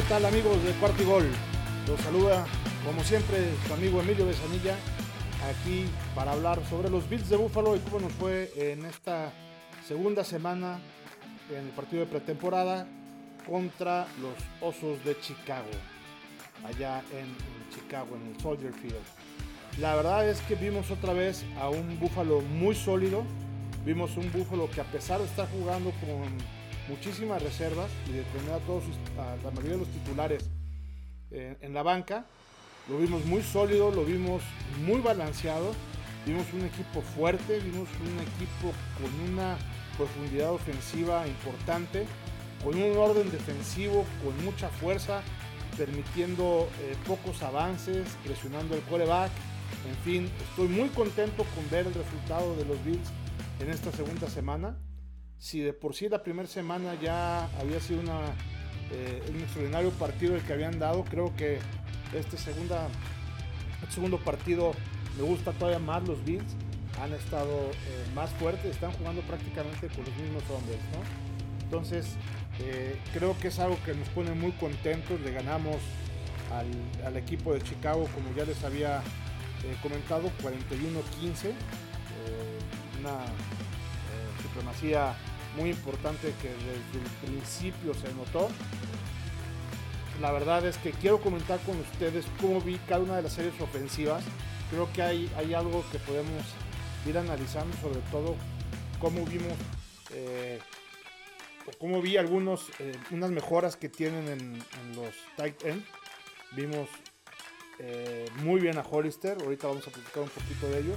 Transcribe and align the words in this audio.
¿Qué 0.00 0.06
tal 0.06 0.24
amigos 0.24 0.64
de 0.64 0.72
Cuarto 0.80 1.04
Gol? 1.04 1.30
Los 1.86 2.00
saluda 2.00 2.46
como 2.86 3.04
siempre 3.04 3.36
su 3.66 3.74
amigo 3.74 4.00
Emilio 4.00 4.24
Besanilla 4.24 4.74
aquí 5.46 5.84
para 6.14 6.32
hablar 6.32 6.58
sobre 6.70 6.88
los 6.88 7.06
Bills 7.06 7.28
de 7.28 7.36
Buffalo 7.36 7.76
y 7.76 7.80
cómo 7.80 8.00
nos 8.00 8.12
fue 8.14 8.50
en 8.56 8.86
esta 8.86 9.30
segunda 9.86 10.24
semana 10.24 10.80
en 11.50 11.66
el 11.66 11.72
partido 11.72 12.06
de 12.06 12.10
pretemporada 12.10 12.86
contra 13.46 14.06
los 14.22 14.32
Osos 14.66 15.04
de 15.04 15.20
Chicago, 15.20 15.68
allá 16.64 17.02
en, 17.12 17.36
Chicago, 17.70 18.16
en 18.16 18.34
el 18.34 18.40
Soldier 18.40 18.72
Field. 18.72 18.96
La 19.78 19.96
verdad 19.96 20.26
es 20.26 20.40
que 20.40 20.54
vimos 20.54 20.90
otra 20.90 21.12
vez 21.12 21.44
a 21.60 21.68
un 21.68 22.00
Buffalo 22.00 22.40
muy 22.40 22.74
sólido, 22.74 23.22
vimos 23.84 24.16
un 24.16 24.32
Buffalo 24.32 24.70
que 24.70 24.80
a 24.80 24.84
pesar 24.84 25.20
de 25.20 25.26
estar 25.26 25.46
jugando 25.50 25.90
con 26.00 26.59
muchísimas 26.90 27.42
reservas 27.42 27.90
y 28.08 28.12
de 28.12 28.22
tener 28.24 28.52
a 28.52 28.58
todos 28.58 28.84
a 29.18 29.36
la 29.44 29.50
mayoría 29.50 29.72
de 29.72 29.78
los 29.78 29.88
titulares 29.88 30.50
en 31.30 31.72
la 31.72 31.84
banca, 31.84 32.26
lo 32.88 32.98
vimos 32.98 33.24
muy 33.24 33.42
sólido, 33.42 33.92
lo 33.92 34.04
vimos 34.04 34.42
muy 34.84 35.00
balanceado, 35.00 35.72
vimos 36.26 36.44
un 36.52 36.64
equipo 36.64 37.02
fuerte, 37.02 37.60
vimos 37.60 37.88
un 38.00 38.18
equipo 38.18 38.72
con 39.00 39.32
una 39.32 39.56
profundidad 39.96 40.50
ofensiva 40.52 41.26
importante, 41.28 42.04
con 42.64 42.74
un 42.74 42.96
orden 42.96 43.30
defensivo 43.30 44.04
con 44.24 44.44
mucha 44.44 44.68
fuerza, 44.68 45.22
permitiendo 45.76 46.68
eh, 46.82 46.96
pocos 47.06 47.42
avances, 47.42 48.08
presionando 48.24 48.74
el 48.74 48.80
quarterback. 48.82 49.30
En 49.88 49.96
fin, 50.04 50.30
estoy 50.50 50.68
muy 50.68 50.88
contento 50.88 51.44
con 51.54 51.70
ver 51.70 51.86
el 51.86 51.94
resultado 51.94 52.56
de 52.56 52.64
los 52.64 52.84
Bills 52.84 53.08
en 53.60 53.70
esta 53.70 53.92
segunda 53.92 54.28
semana 54.28 54.76
si 55.40 55.60
de 55.60 55.72
por 55.72 55.94
sí 55.94 56.08
la 56.08 56.22
primera 56.22 56.46
semana 56.46 56.94
ya 57.02 57.46
había 57.58 57.80
sido 57.80 58.02
eh, 58.92 59.22
un 59.30 59.40
extraordinario 59.40 59.90
partido 59.92 60.36
el 60.36 60.42
que 60.42 60.52
habían 60.52 60.78
dado, 60.78 61.02
creo 61.04 61.34
que 61.34 61.58
este, 62.14 62.36
segunda, 62.36 62.88
este 63.82 63.94
segundo 63.94 64.18
partido 64.18 64.72
me 65.16 65.22
gusta 65.22 65.52
todavía 65.52 65.78
más 65.78 66.06
los 66.06 66.22
Bills. 66.24 66.44
Han 67.00 67.14
estado 67.14 67.70
eh, 67.70 68.04
más 68.14 68.28
fuertes, 68.32 68.66
están 68.66 68.92
jugando 68.92 69.22
prácticamente 69.22 69.88
con 69.88 70.04
los 70.04 70.14
mismos 70.16 70.42
hombres. 70.50 70.78
¿no? 70.92 71.64
Entonces, 71.64 72.16
eh, 72.58 73.00
creo 73.14 73.34
que 73.38 73.48
es 73.48 73.58
algo 73.58 73.78
que 73.86 73.94
nos 73.94 74.08
pone 74.10 74.32
muy 74.34 74.52
contentos. 74.52 75.18
Le 75.22 75.32
ganamos 75.32 75.76
al, 76.52 76.66
al 77.06 77.16
equipo 77.16 77.54
de 77.54 77.62
Chicago, 77.62 78.06
como 78.14 78.34
ya 78.36 78.44
les 78.44 78.62
había 78.62 79.02
comentado, 79.82 80.30
41-15. 80.42 81.52
una 83.00 83.24
supremacía 84.42 85.14
muy 85.56 85.70
importante 85.70 86.32
que 86.40 86.48
desde 86.48 87.04
el 87.04 87.10
principio 87.26 87.94
se 87.94 88.12
notó. 88.14 88.48
La 90.20 90.32
verdad 90.32 90.66
es 90.66 90.76
que 90.78 90.90
quiero 90.90 91.20
comentar 91.20 91.58
con 91.60 91.78
ustedes 91.80 92.26
cómo 92.40 92.60
vi 92.60 92.76
cada 92.88 93.00
una 93.00 93.16
de 93.16 93.22
las 93.22 93.32
series 93.32 93.58
ofensivas. 93.60 94.22
Creo 94.70 94.92
que 94.92 95.02
hay, 95.02 95.32
hay 95.36 95.54
algo 95.54 95.84
que 95.90 95.98
podemos 95.98 96.44
ir 97.06 97.16
analizando, 97.16 97.74
sobre 97.78 98.00
todo 98.10 98.36
cómo 99.00 99.24
vimos 99.24 99.54
eh, 100.12 100.58
cómo 101.78 102.00
vi 102.00 102.16
algunos, 102.16 102.70
eh, 102.78 102.92
unas 103.10 103.30
mejoras 103.30 103.76
que 103.76 103.88
tienen 103.88 104.28
en, 104.28 104.58
los 104.94 105.14
tight 105.36 105.64
end. 105.64 105.84
Vimos 106.52 106.88
eh, 107.78 108.26
muy 108.42 108.60
bien 108.60 108.76
a 108.78 108.82
Hollister, 108.82 109.38
ahorita 109.40 109.68
vamos 109.68 109.86
a 109.86 109.90
platicar 109.90 110.22
un 110.22 110.28
poquito 110.28 110.68
de 110.68 110.80
ello. 110.80 110.94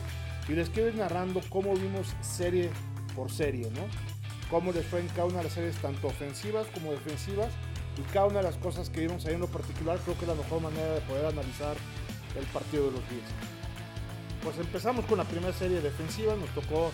Y 0.48 0.54
les 0.54 0.70
quiero 0.70 0.90
ir 0.90 0.96
narrando 0.96 1.42
cómo 1.50 1.74
vimos 1.76 2.14
serie 2.22 2.70
por 3.16 3.31
serie, 3.31 3.70
¿no? 3.72 4.22
Cómo 4.50 4.72
les 4.72 4.86
fue 4.86 5.00
en 5.00 5.08
cada 5.09 5.26
una 5.26 5.38
de 5.40 5.44
las 5.46 5.54
series, 5.54 5.76
tanto 5.78 6.08
ofensivas 6.08 6.68
como 6.74 6.92
defensivas, 6.92 7.52
y 7.98 8.02
cada 8.14 8.28
una 8.28 8.38
de 8.38 8.44
las 8.44 8.58
cosas 8.58 8.90
que 8.90 9.02
vimos 9.02 9.26
ahí 9.26 9.36
en 9.36 9.42
lo 9.42 9.48
particular, 9.48 10.00
creo 10.00 10.16
que 10.16 10.22
es 10.22 10.28
la 10.28 10.36
mejor 10.36 10.62
manera 10.62 10.94
de 10.94 11.02
poder 11.02 11.26
analizar 11.26 11.76
el 12.38 12.46
partido 12.48 12.86
de 12.86 12.92
los 12.92 13.09
Bills. 13.09 13.30
Pues 14.44 14.58
empezamos 14.58 15.06
con 15.06 15.18
la 15.18 15.24
primera 15.24 15.53
serie 15.53 15.80
defensiva, 15.80 16.36
nos 16.36 16.50
tocó 16.50 16.92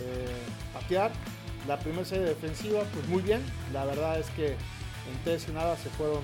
eh, 0.00 0.26
patear. 0.72 1.10
La 1.66 1.78
primera 1.78 2.04
serie 2.04 2.26
defensiva, 2.26 2.82
pues 2.92 3.08
muy 3.08 3.22
bien. 3.22 3.42
La 3.72 3.84
verdad 3.84 4.18
es 4.20 4.28
que 4.30 4.48
en 4.52 5.24
tres 5.24 5.46
y 5.48 5.52
nada 5.52 5.76
se 5.76 5.88
fueron 5.90 6.22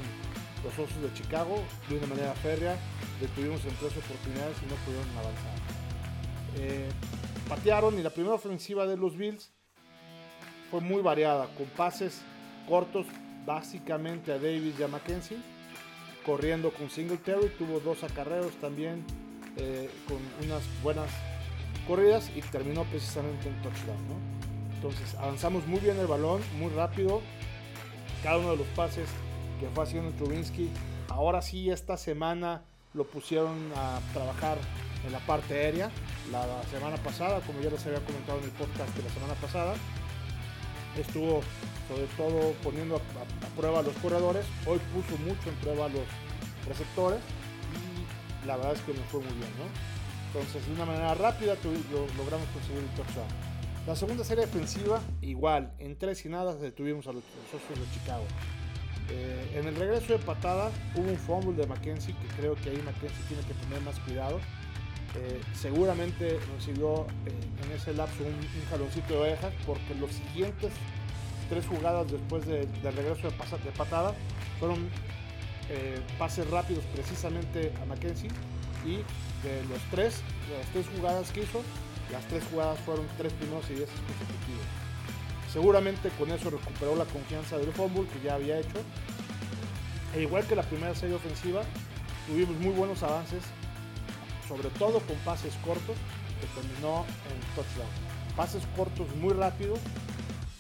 los 0.62 0.72
Osos 0.74 1.02
de 1.02 1.12
Chicago 1.14 1.56
de 1.88 1.96
una 1.96 2.06
manera 2.06 2.34
férrea. 2.34 2.76
Detuvimos 3.20 3.64
en 3.64 3.74
tres 3.76 3.96
oportunidades 3.96 4.56
y 4.62 4.70
no 4.70 4.76
pudieron 4.84 5.08
avanzar. 5.18 5.54
Eh, 6.56 6.88
patearon 7.48 7.98
y 7.98 8.02
la 8.02 8.10
primera 8.10 8.34
ofensiva 8.34 8.86
de 8.86 8.96
los 8.96 9.16
Bills 9.16 9.50
fue 10.70 10.80
muy 10.80 11.02
variada, 11.02 11.48
con 11.56 11.66
pases 11.66 12.22
cortos 12.68 13.06
básicamente 13.44 14.32
a 14.32 14.38
Davis 14.38 14.78
y 14.78 14.82
a 14.82 14.88
Mackenzie, 14.88 15.38
corriendo 16.24 16.70
con 16.72 16.90
Singletary, 16.90 17.48
tuvo 17.58 17.80
dos 17.80 18.04
acarreos 18.04 18.52
también 18.60 19.04
eh, 19.56 19.90
con 20.06 20.18
unas 20.46 20.62
buenas 20.82 21.10
corridas 21.86 22.30
y 22.36 22.40
terminó 22.42 22.84
precisamente 22.84 23.48
en 23.48 23.60
touchdown. 23.62 23.98
Entonces 24.74 25.14
avanzamos 25.16 25.66
muy 25.66 25.80
bien 25.80 25.98
el 25.98 26.06
balón, 26.06 26.40
muy 26.58 26.70
rápido, 26.70 27.20
cada 28.22 28.38
uno 28.38 28.52
de 28.52 28.56
los 28.58 28.66
pases 28.68 29.08
que 29.58 29.68
fue 29.68 29.84
haciendo 29.84 30.10
Trubinsky, 30.12 30.70
ahora 31.08 31.42
sí 31.42 31.70
esta 31.70 31.96
semana 31.96 32.62
lo 32.94 33.04
pusieron 33.04 33.72
a 33.76 34.00
trabajar 34.12 34.58
en 35.04 35.12
la 35.12 35.18
parte 35.20 35.54
aérea, 35.54 35.90
la 36.30 36.62
semana 36.70 36.96
pasada, 36.96 37.40
como 37.40 37.60
ya 37.60 37.70
les 37.70 37.84
había 37.86 38.00
comentado 38.00 38.38
en 38.38 38.44
el 38.44 38.50
podcast 38.50 38.96
de 38.96 39.02
la 39.02 39.10
semana 39.10 39.34
pasada, 39.34 39.74
estuvo 40.96 41.42
sobre 41.88 42.06
todo 42.16 42.52
poniendo 42.62 42.96
a, 42.96 43.00
prueba 43.56 43.80
a 43.80 43.82
los 43.82 43.94
corredores, 43.96 44.46
hoy 44.66 44.78
puso 44.94 45.16
mucho 45.22 45.48
en 45.48 45.54
prueba 45.56 45.86
a 45.86 45.88
los 45.88 46.04
receptores 46.68 47.20
y 47.74 48.46
la 48.46 48.56
verdad 48.56 48.74
es 48.74 48.80
que 48.82 48.94
nos 48.94 49.04
fue 49.06 49.20
muy 49.20 49.32
bien, 49.32 49.50
¿no? 49.58 49.66
Entonces 50.28 50.64
de 50.66 50.72
una 50.72 50.84
manera 50.84 51.14
rápida 51.14 51.56
logramos 52.16 52.46
conseguir 52.48 52.82
el 52.82 52.90
touchdown. 52.90 53.26
La 53.86 53.96
segunda 53.96 54.22
serie 54.22 54.46
defensiva, 54.46 55.00
igual, 55.20 55.72
en 55.78 55.96
tres 55.96 56.24
y 56.24 56.28
nada 56.28 56.54
detuvimos 56.54 57.06
a 57.08 57.12
los, 57.12 57.24
socios 57.50 57.78
de 57.78 57.94
Chicago. 57.98 58.24
Eh, 59.08 59.58
en 59.58 59.66
el 59.66 59.74
regreso 59.74 60.12
de 60.12 60.20
patada 60.20 60.70
hubo 60.94 61.10
un 61.10 61.16
fumble 61.16 61.60
de 61.60 61.66
Mackenzie, 61.66 62.14
que 62.14 62.28
creo 62.36 62.54
que 62.54 62.70
ahí 62.70 62.80
Mackenzie 62.84 63.24
tiene 63.26 63.42
que 63.42 63.54
tener 63.54 63.80
más 63.80 63.98
cuidado. 64.00 64.38
Eh, 65.16 65.40
seguramente 65.54 66.38
recibió 66.56 67.02
eh, 67.26 67.32
en 67.64 67.72
ese 67.72 67.92
lapso 67.94 68.22
un, 68.22 68.70
jaloncito 68.70 69.14
de 69.14 69.20
orejas 69.20 69.52
porque 69.66 69.96
los 69.96 70.12
siguientes 70.12 70.70
tres 71.48 71.66
jugadas 71.66 72.08
después 72.12 72.46
del 72.46 72.68
regreso 72.82 73.28
de, 73.28 73.70
patada 73.76 74.14
fueron 74.60 74.88
eh, 75.68 75.98
pases 76.16 76.48
rápidos 76.48 76.84
precisamente 76.94 77.72
a 77.82 77.86
Mackenzie 77.86 78.30
y 78.86 78.98
de 79.42 79.64
los 79.68 79.80
tres, 79.90 80.22
las 80.56 80.66
tres 80.72 80.86
jugadas 80.96 81.32
que 81.32 81.40
hizo, 81.40 81.60
las 82.12 82.24
tres 82.28 82.44
jugadas 82.48 82.78
fueron 82.80 83.04
tres 83.18 83.32
primeros 83.32 83.68
y 83.68 83.74
diez 83.74 83.88
consecutivos. 83.90 84.66
Seguramente 85.52 86.10
con 86.10 86.30
eso 86.30 86.50
recuperó 86.50 86.94
la 86.94 87.04
confianza 87.04 87.58
del 87.58 87.72
fumble 87.72 88.06
que 88.06 88.24
ya 88.24 88.34
había 88.34 88.60
hecho. 88.60 88.78
E 90.14 90.22
igual 90.22 90.44
que 90.46 90.54
la 90.54 90.62
primera 90.62 90.94
serie 90.94 91.16
ofensiva, 91.16 91.62
tuvimos 92.28 92.56
muy 92.60 92.72
buenos 92.72 93.02
avances 93.02 93.42
sobre 94.50 94.68
todo 94.70 94.98
con 95.00 95.16
pases 95.18 95.54
cortos, 95.64 95.96
que 96.40 96.60
terminó 96.60 97.06
en 97.30 97.54
touchdown. 97.54 97.88
Pases 98.36 98.64
cortos 98.76 99.06
muy 99.16 99.32
rápidos 99.32 99.78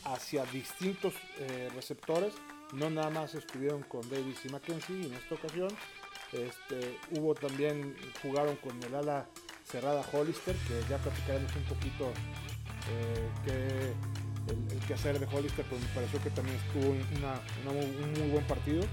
hacia 0.04 0.44
distintos 0.46 1.14
eh, 1.40 1.68
receptores, 1.74 2.32
no 2.72 2.88
nada 2.88 3.10
más 3.10 3.34
estuvieron 3.34 3.82
con 3.82 4.08
Davis 4.08 4.38
y 4.44 4.48
Mackenzie 4.48 5.06
en 5.06 5.14
esta 5.14 5.34
ocasión. 5.34 5.68
Este, 6.32 6.98
hubo 7.18 7.34
también, 7.34 7.96
jugaron 8.22 8.54
con 8.56 8.80
el 8.84 8.94
ala 8.94 9.26
cerrada 9.64 10.04
Hollister, 10.12 10.54
que 10.68 10.80
ya 10.88 10.98
platicaremos 10.98 11.50
un 11.56 11.64
poquito 11.64 12.12
eh, 13.48 13.92
el, 14.46 14.72
el 14.72 14.86
quehacer 14.86 15.18
de 15.18 15.26
Hollister, 15.26 15.64
pues 15.64 15.80
me 15.80 15.88
pareció 15.88 16.22
que 16.22 16.30
también 16.30 16.56
estuvo 16.58 16.90
un 16.90 18.12
muy 18.20 18.30
buen 18.30 18.46
partido 18.46 18.84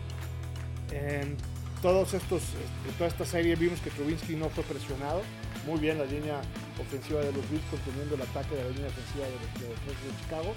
todos 1.81 2.13
estos, 2.13 2.41
este, 2.41 2.97
toda 2.97 3.09
esta 3.09 3.25
serie 3.25 3.55
vimos 3.55 3.79
que 3.79 3.89
Trubinsky 3.89 4.35
no 4.35 4.49
fue 4.49 4.63
presionado. 4.63 5.21
Muy 5.65 5.79
bien 5.79 5.97
la 5.97 6.05
línea 6.05 6.41
ofensiva 6.79 7.19
de 7.19 7.31
los 7.31 7.49
Bills 7.49 7.63
conteniendo 7.69 8.15
el 8.15 8.21
ataque 8.21 8.55
de 8.55 8.63
la 8.63 8.69
línea 8.69 8.87
ofensiva 8.87 9.25
de, 9.25 9.67
de, 9.67 10.23
Chicago. 10.23 10.53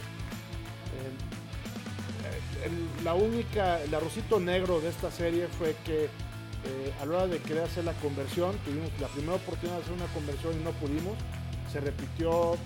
la 3.04 3.14
única, 3.14 3.82
el 3.82 3.94
arrocito 3.94 4.38
negro 4.38 4.80
de 4.80 4.88
esta 4.88 5.10
serie 5.10 5.48
fue 5.48 5.74
que 5.84 6.04
eh, 6.04 6.92
a 7.00 7.06
la 7.06 7.16
hora 7.16 7.26
de 7.26 7.38
querer 7.38 7.64
hacer 7.64 7.84
la 7.84 7.94
conversión, 7.94 8.56
tuvimos 8.64 8.90
la 9.00 9.08
primera 9.08 9.34
oportunidad 9.34 9.76
de 9.78 9.82
hacer 9.82 9.94
una 9.94 10.06
conversión 10.06 10.60
y 10.60 10.64
no 10.64 10.70
pudimos. 10.72 11.18
Se 11.72 11.80
repitió 11.80 12.56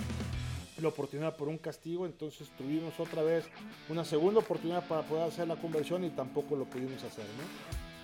la 0.83 0.89
oportunidad 0.89 1.37
por 1.37 1.49
un 1.49 1.59
castigo, 1.59 2.05
entonces 2.05 2.49
tuvimos 2.59 2.99
otra 2.99 3.23
vez 3.23 3.45
una 3.89 4.05
segunda 4.05 4.41
oportunidad 4.41 4.87
para 4.87 5.03
poder 5.03 5.29
hacer 5.29 5.47
la 5.47 5.57
conversión 5.57 6.05
y 6.05 6.11
tampoco 6.11 6.57
lo 6.57 6.65
pudimos 6.65 7.03
hacer. 7.05 7.25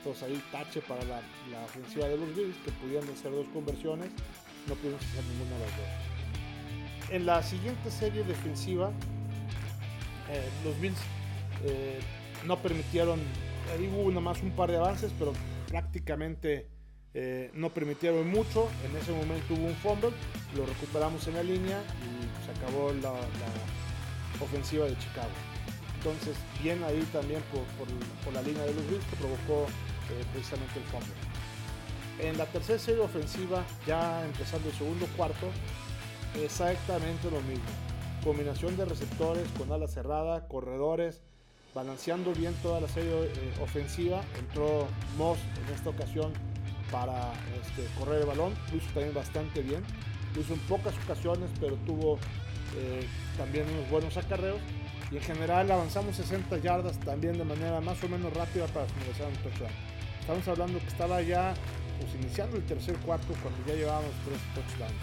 Entonces 0.00 0.23
ahí 0.23 0.43
tache 0.50 0.81
para 0.82 1.05
la, 1.05 1.20
ofensiva 1.64 2.08
de 2.08 2.17
los 2.17 2.35
Bills, 2.35 2.56
que 2.64 2.70
pudieron 2.73 3.08
hacer 3.11 3.31
dos 3.32 3.47
conversiones, 3.52 4.11
no 4.67 4.75
pudimos 4.75 5.00
hacer 5.02 5.25
ninguna 5.25 5.56
de 5.56 5.61
las 5.61 5.76
dos. 5.76 7.11
En 7.11 7.26
la 7.26 7.43
siguiente 7.43 7.91
serie 7.91 8.25
defensiva, 8.25 8.91
eh, 10.31 10.49
los 10.64 10.81
Bills 10.81 10.99
eh, 11.64 12.00
no 12.47 12.56
permitieron 12.56 13.20
ahí 13.73 13.88
hubo 13.88 14.11
nomás 14.11 14.43
un 14.43 14.50
par 14.50 14.70
de 14.70 14.76
avances, 14.76 15.12
pero 15.19 15.32
prácticamente 15.69 16.67
eh, 17.14 17.50
no 17.55 17.70
permitieron 17.70 18.29
mucho. 18.29 18.69
En 18.88 18.97
ese 18.97 19.12
momento 19.12 19.55
hubo 19.55 19.67
un 19.67 19.75
fumble, 19.76 20.11
lo 20.56 20.67
recuperamos 20.67 21.26
en 21.29 21.35
la 21.35 21.43
línea 21.43 21.82
y 22.02 22.44
se 22.44 22.58
acabó 22.58 22.93
la, 22.93 23.12
ofensiva 24.43 24.87
de 24.87 24.97
Chicago. 24.99 25.29
Entonces, 25.99 26.35
bien 26.62 26.82
ahí 26.85 27.06
también 27.12 27.43
por, 27.52 28.32
la 28.32 28.43
línea 28.43 28.62
de 28.62 28.73
los 28.73 28.88
Bills 28.88 29.05
que 29.05 29.17
provocó 29.17 29.67
eh, 30.11 30.25
precisamente 30.33 30.79
el 30.79 30.85
fumble. 30.87 31.12
En 32.21 32.37
la 32.37 32.47
tercera 32.47 32.79
serie 32.79 33.03
ofensiva, 33.03 33.65
ya 33.87 34.25
empezando 34.25 34.69
el 34.69 34.75
segundo 34.75 35.07
cuarto, 35.17 35.49
exactamente 36.43 37.31
lo 37.31 37.41
mismo. 37.43 37.65
Combinación 38.23 38.77
de 38.77 38.85
receptores 38.85 39.49
con 39.57 39.73
ala 39.73 39.89
cerrada, 39.89 40.47
corredores, 40.47 41.23
balanceando 41.75 42.33
bien 42.33 42.55
toda 42.62 42.81
la 42.81 42.89
serie 42.89 43.11
eh, 43.11 43.55
ofensiva. 43.62 44.23
Entró 44.39 44.87
Moss 45.17 45.39
en 45.67 45.75
esta 45.75 45.91
ocasión 45.91 46.33
para 46.91 47.33
este, 47.62 47.87
correr 47.99 48.21
el 48.21 48.27
balón, 48.27 48.53
lo 48.71 48.77
hizo 48.77 48.87
también 48.93 49.15
bastante 49.15 49.62
bien. 49.62 49.83
Lo 50.35 50.43
hizo 50.43 50.55
en 50.55 50.61
pocas 50.61 50.95
ocasiones, 51.05 51.51
pero 51.59 51.77
tuvo 51.87 52.19
eh, 52.77 53.07
también 53.37 53.67
unos 53.69 53.91
buenos 53.91 54.17
acarreos. 54.17 54.61
Y 55.11 55.17
en 55.17 55.23
general 55.23 55.71
avanzamos 55.71 56.17
60 56.17 56.59
yardas 56.59 56.99
también 57.01 57.37
de 57.37 57.45
manera 57.45 57.81
más 57.81 58.03
o 58.05 58.09
menos 58.09 58.33
rápida 58.33 58.67
para 58.67 58.87
finalizar 58.87 59.27
un 59.27 59.35
touchdown. 59.37 60.00
Estamos 60.31 60.47
hablando 60.47 60.79
que 60.79 60.87
estaba 60.87 61.21
ya 61.23 61.55
pues, 61.99 62.15
iniciando 62.15 62.56
el 62.56 62.65
tercer 62.65 62.94
cuarto 62.99 63.35
cuando 63.43 63.67
ya 63.67 63.75
llevábamos 63.75 64.12
tres 64.25 64.38
touchdowns 64.55 64.94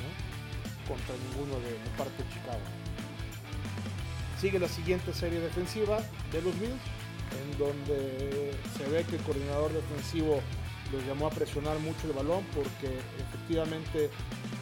contra 0.88 1.16
ninguno 1.28 1.60
de, 1.60 1.72
de 1.74 1.90
parte 1.98 2.24
de 2.24 2.30
Chicago. 2.30 2.64
Sigue 4.40 4.58
la 4.58 4.70
siguiente 4.70 5.12
serie 5.12 5.42
defensiva 5.42 6.00
de 6.32 6.42
los 6.42 6.58
Bills, 6.58 6.80
en 7.44 7.58
donde 7.60 8.54
se 8.78 8.88
ve 8.90 9.04
que 9.04 9.18
el 9.18 9.22
coordinador 9.24 9.74
defensivo 9.74 10.40
los 10.94 11.04
llamó 11.06 11.28
a 11.28 11.32
presionar 11.32 11.78
mucho 11.80 12.08
el 12.08 12.14
balón 12.14 12.46
porque 12.56 12.88
efectivamente 13.20 14.10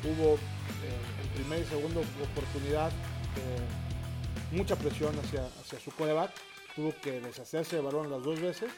hubo 0.02 0.34
eh, 0.34 1.22
en 1.22 1.28
primera 1.36 1.62
y 1.62 1.66
segunda 1.66 2.00
oportunidad 2.02 2.90
eh, 2.90 4.58
mucha 4.58 4.76
presión 4.76 5.14
hacia, 5.20 5.46
hacia 5.62 5.80
su 5.80 5.92
coreback. 5.92 6.32
Tuvo 6.76 6.92
que 7.04 7.22
deshacerse 7.22 7.76
del 7.76 7.86
balón 7.86 8.10
las 8.10 8.24
dos 8.24 8.42
veces 8.42 8.72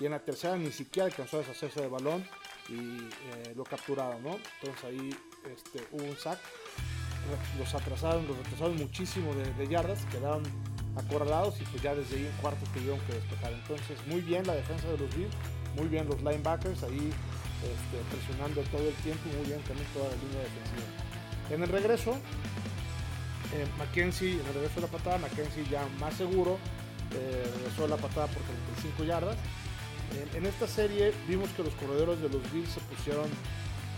y 0.00 0.06
en 0.06 0.12
la 0.12 0.20
tercera 0.20 0.56
ni 0.56 0.72
siquiera 0.72 1.06
alcanzó 1.06 1.36
a 1.36 1.40
deshacerse 1.40 1.80
del 1.80 1.90
balón 1.90 2.26
y 2.68 2.74
eh, 2.74 3.52
lo 3.54 3.64
capturaron, 3.64 4.22
¿no? 4.22 4.38
Entonces 4.60 4.84
ahí 4.84 5.16
este, 5.52 5.86
hubo 5.92 6.04
un 6.04 6.16
sack 6.16 6.38
los 7.58 7.74
atrasaron, 7.74 8.26
los 8.26 8.36
retrasaron 8.38 8.76
muchísimo 8.76 9.32
de, 9.34 9.68
yardas, 9.68 10.04
quedaron 10.06 10.42
acorralados 10.96 11.60
y 11.60 11.64
pues 11.64 11.82
ya 11.82 11.94
desde 11.94 12.16
ahí 12.16 12.26
en 12.26 12.32
cuartos 12.40 12.68
tuvieron 12.72 12.98
que 13.00 13.14
despejar. 13.14 13.52
Entonces 13.52 13.98
muy 14.06 14.20
bien 14.20 14.46
la 14.46 14.54
defensa 14.54 14.88
de 14.88 14.98
los 14.98 15.14
Bills, 15.14 15.34
muy 15.76 15.88
bien 15.88 16.08
los 16.08 16.18
linebackers 16.22 16.82
ahí 16.82 17.12
este, 17.62 17.96
presionando 18.10 18.62
todo 18.70 18.88
el 18.88 18.94
tiempo, 18.96 19.28
muy 19.36 19.46
bien 19.46 19.60
también 19.62 19.86
toda 19.92 20.08
la 20.08 20.16
línea 20.16 20.42
defensiva. 20.42 20.88
En 21.50 21.62
el 21.62 21.68
regreso, 21.68 22.12
eh, 23.54 23.66
Mackenzie, 23.78 24.40
en 24.40 24.46
el 24.46 24.54
regreso 24.54 24.74
de 24.76 24.80
la 24.82 24.86
patada, 24.88 25.18
Mackenzie 25.18 25.64
ya 25.70 25.86
más 25.98 26.14
seguro, 26.14 26.58
eh, 27.12 27.50
regresó 27.58 27.86
la 27.88 27.96
patada 27.96 28.26
por 28.28 28.42
35 28.42 29.04
yardas. 29.04 29.36
En, 30.34 30.46
esta 30.46 30.66
serie 30.66 31.12
vimos 31.28 31.50
que 31.50 31.62
los 31.62 31.74
corredores 31.74 32.20
de 32.20 32.28
los 32.28 32.42
Bills 32.52 32.70
se 32.70 32.80
pusieron 32.80 33.28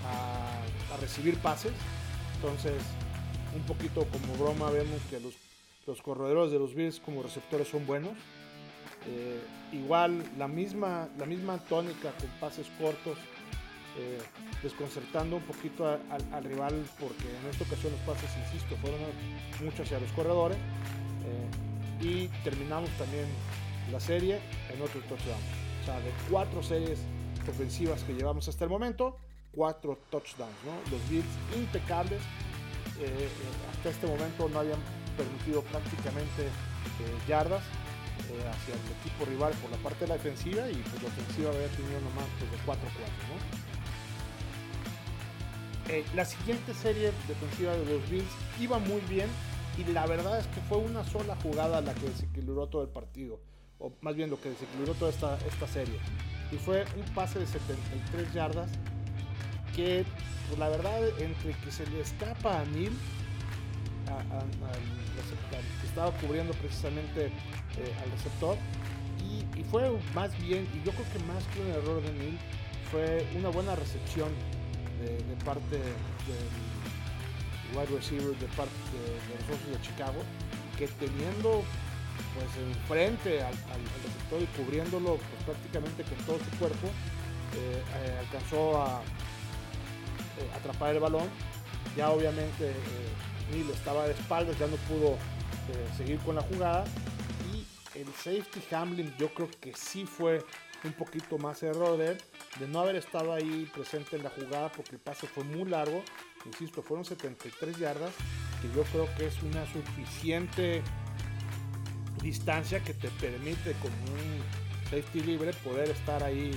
a, 0.07 0.99
recibir 1.01 1.39
pases, 1.39 1.73
entonces 2.37 2.75
un 3.57 3.63
poquito 3.63 4.07
como 4.07 4.35
broma 4.35 4.71
vemos 4.71 5.01
que 5.09 5.19
los, 5.21 5.35
los 5.87 6.03
corredores 6.03 6.53
de 6.53 6.59
los 6.59 6.75
Bills 6.75 7.01
como 7.01 7.23
receptores 7.23 7.69
son 7.69 7.87
buenos. 7.87 8.13
Eh, 9.09 9.41
igual 9.73 10.23
la 10.39 10.47
misma, 10.49 11.09
la 11.19 11.27
misma 11.27 11.59
tónica 11.59 12.13
con 12.13 12.29
pases 12.41 12.67
cortos, 12.79 13.19
eh, 13.99 14.19
desconcertando 14.63 15.37
un 15.37 15.43
poquito 15.43 15.87
al 15.87 16.45
rival 16.45 16.85
porque 17.01 17.25
en 17.25 17.51
esta 17.51 17.65
ocasión 17.65 17.93
los 17.93 18.01
pases, 18.03 18.31
insisto, 18.47 18.77
fueron 18.77 19.01
muchos 19.63 19.81
hacia 19.81 19.99
los 19.99 20.13
corredores. 20.13 20.59
Eh, 20.59 21.73
y 22.03 22.29
terminamos 22.43 22.91
también 22.99 23.27
la 23.91 24.01
serie 24.01 24.41
en 24.73 24.83
otro 24.83 25.01
touchdown. 25.03 25.62
O 25.83 25.85
sea, 25.85 25.99
de 26.01 26.13
cuatro 26.31 26.63
series 26.63 27.01
ofensivas 27.49 28.03
que 28.05 28.15
llevamos 28.15 28.47
hasta 28.49 28.65
el 28.65 28.71
momento, 28.71 29.17
cuatro 29.53 29.99
touchdowns. 30.11 30.55
Los 30.91 31.11
Bills 31.11 31.27
impecables, 31.57 32.21
eh, 33.01 33.07
eh, 33.07 33.29
hasta 33.71 33.91
este 33.91 34.07
momento 34.07 34.49
no 34.49 34.61
habían 34.61 34.79
permitido 35.17 35.63
prácticamente 35.63 36.45
eh, 36.45 37.19
yardas 37.29 37.63
hacia 38.23 38.75
el 38.75 38.81
equipo 39.01 39.25
rival 39.27 39.53
por 39.55 39.71
la 39.71 39.77
parte 39.79 40.01
de 40.01 40.09
la 40.09 40.15
defensiva 40.15 40.69
y 40.71 40.75
pues 40.75 41.03
la 41.03 41.09
ofensiva 41.09 41.51
había 41.51 41.69
tenido 41.69 42.01
nomás 42.01 42.25
pues, 42.39 42.51
de 42.51 42.59
4-4. 45.91 46.15
la 46.15 46.25
siguiente 46.25 46.73
serie 46.73 47.13
defensiva 47.29 47.73
de 47.73 47.85
los 47.85 48.09
Bills 48.09 48.31
iba 48.61 48.79
muy 48.79 49.01
bien 49.03 49.29
y 49.77 49.85
la 49.93 50.07
verdad 50.07 50.39
es 50.39 50.47
que 50.49 50.61
fue 50.63 50.79
una 50.79 51.05
sola 51.05 51.37
jugada 51.43 51.81
la 51.81 51.93
que 51.95 52.09
desequilibró 52.09 52.69
todo 52.69 52.83
el 52.83 52.89
partido, 52.89 53.41
o 53.83 53.93
más 54.01 54.15
bien 54.15 54.31
lo 54.31 54.41
que 54.41 54.51
desequilibró 54.51 54.95
toda 54.95 55.11
esta, 55.11 55.37
esta 55.47 55.67
serie. 55.67 55.99
Y 56.53 56.57
fue 56.57 56.85
un 56.97 57.15
pase 57.15 57.39
de 57.39 57.47
73 57.47 58.33
yardas 58.33 58.71
que 59.75 60.05
pues 60.49 60.59
la 60.59 60.69
verdad, 60.69 61.01
entre 61.19 61.55
que 61.55 61.71
se 61.71 61.87
le 61.87 62.01
escapa 62.01 62.61
a 62.61 62.65
Neil, 62.67 62.93
que 65.81 65.87
estaba 65.87 66.11
cubriendo 66.19 66.53
precisamente 66.55 67.27
eh, 67.27 67.95
al 68.05 68.11
receptor, 68.13 68.57
y, 69.57 69.65
fue 69.65 69.91
más 70.15 70.37
bien, 70.43 70.69
y 70.75 70.85
yo 70.85 70.93
creo 70.93 71.07
que 71.13 71.19
más 71.25 71.43
que 71.45 71.61
un 71.61 71.71
error 71.71 72.03
de 72.03 72.13
Neil, 72.13 72.39
fue 72.91 73.27
una 73.39 73.49
buena 73.49 73.75
recepción 73.75 74.29
de, 75.01 75.45
parte 75.45 75.79
del 75.79 75.89
wide 77.75 77.97
receiver 77.97 78.37
de 78.37 78.47
parte 78.49 78.73
de, 78.93 79.49
los 79.49 79.59
Osos 79.59 79.71
de 79.73 79.81
Chicago, 79.81 80.23
que 80.77 80.87
teniendo 80.89 81.63
pues 82.35 82.47
enfrente 82.57 83.43
al, 83.43 83.55
receptor 84.05 84.43
y 84.43 84.47
cubriéndolo 84.57 85.17
pues, 85.17 85.45
prácticamente 85.45 86.03
con 86.05 86.17
todo 86.25 86.39
su 86.39 86.59
cuerpo, 86.59 86.87
eh, 86.87 87.83
eh, 88.05 88.17
alcanzó 88.21 88.83
a, 88.83 89.03
eh, 90.39 90.57
atrapar 90.57 90.95
el 90.95 91.01
balón. 91.01 91.29
Ya 91.97 92.11
obviamente 92.11 92.73
Neil 93.51 93.69
estaba 93.71 94.07
de 94.07 94.13
espaldas, 94.13 94.59
ya 94.59 94.67
no 94.67 94.77
pudo 94.77 95.19
seguir 95.97 96.19
con 96.21 96.37
la 96.37 96.43
jugada. 96.43 96.85
Y 97.53 97.67
el 97.99 98.07
safety 98.15 98.63
Hamlin 98.75 99.15
yo 99.19 99.33
creo 99.35 99.51
que 99.61 99.75
sí 99.75 100.07
fue 100.07 100.45
un 100.85 100.93
poquito 100.93 101.39
más 101.39 101.63
error 101.63 101.99
de 101.99 102.17
de 102.59 102.69
no 102.69 102.81
haber 102.81 102.97
estado 102.97 103.33
ahí 103.33 103.71
presente 103.73 104.17
en 104.17 104.25
la 104.25 104.31
jugada 104.31 104.71
porque 104.71 104.93
el 104.93 104.99
pase 104.99 105.27
fue 105.27 105.45
muy 105.45 105.69
largo. 105.69 106.03
Insisto, 106.45 106.83
fueron 106.83 107.05
73 107.05 107.79
yardas, 107.79 108.13
que 108.61 108.69
yo 108.75 108.83
creo 108.85 109.09
que 109.17 109.27
es 109.27 109.43
una 109.43 109.65
suficiente 109.73 110.83
distancia 112.23 112.81
que 112.81 112.95
te 112.95 113.09
permite 113.09 113.73
con 113.75 113.91
un 113.91 114.41
safety 114.85 115.21
libre 115.21 115.53
poder 115.65 115.91
estar 115.91 116.23
ahí 116.23 116.53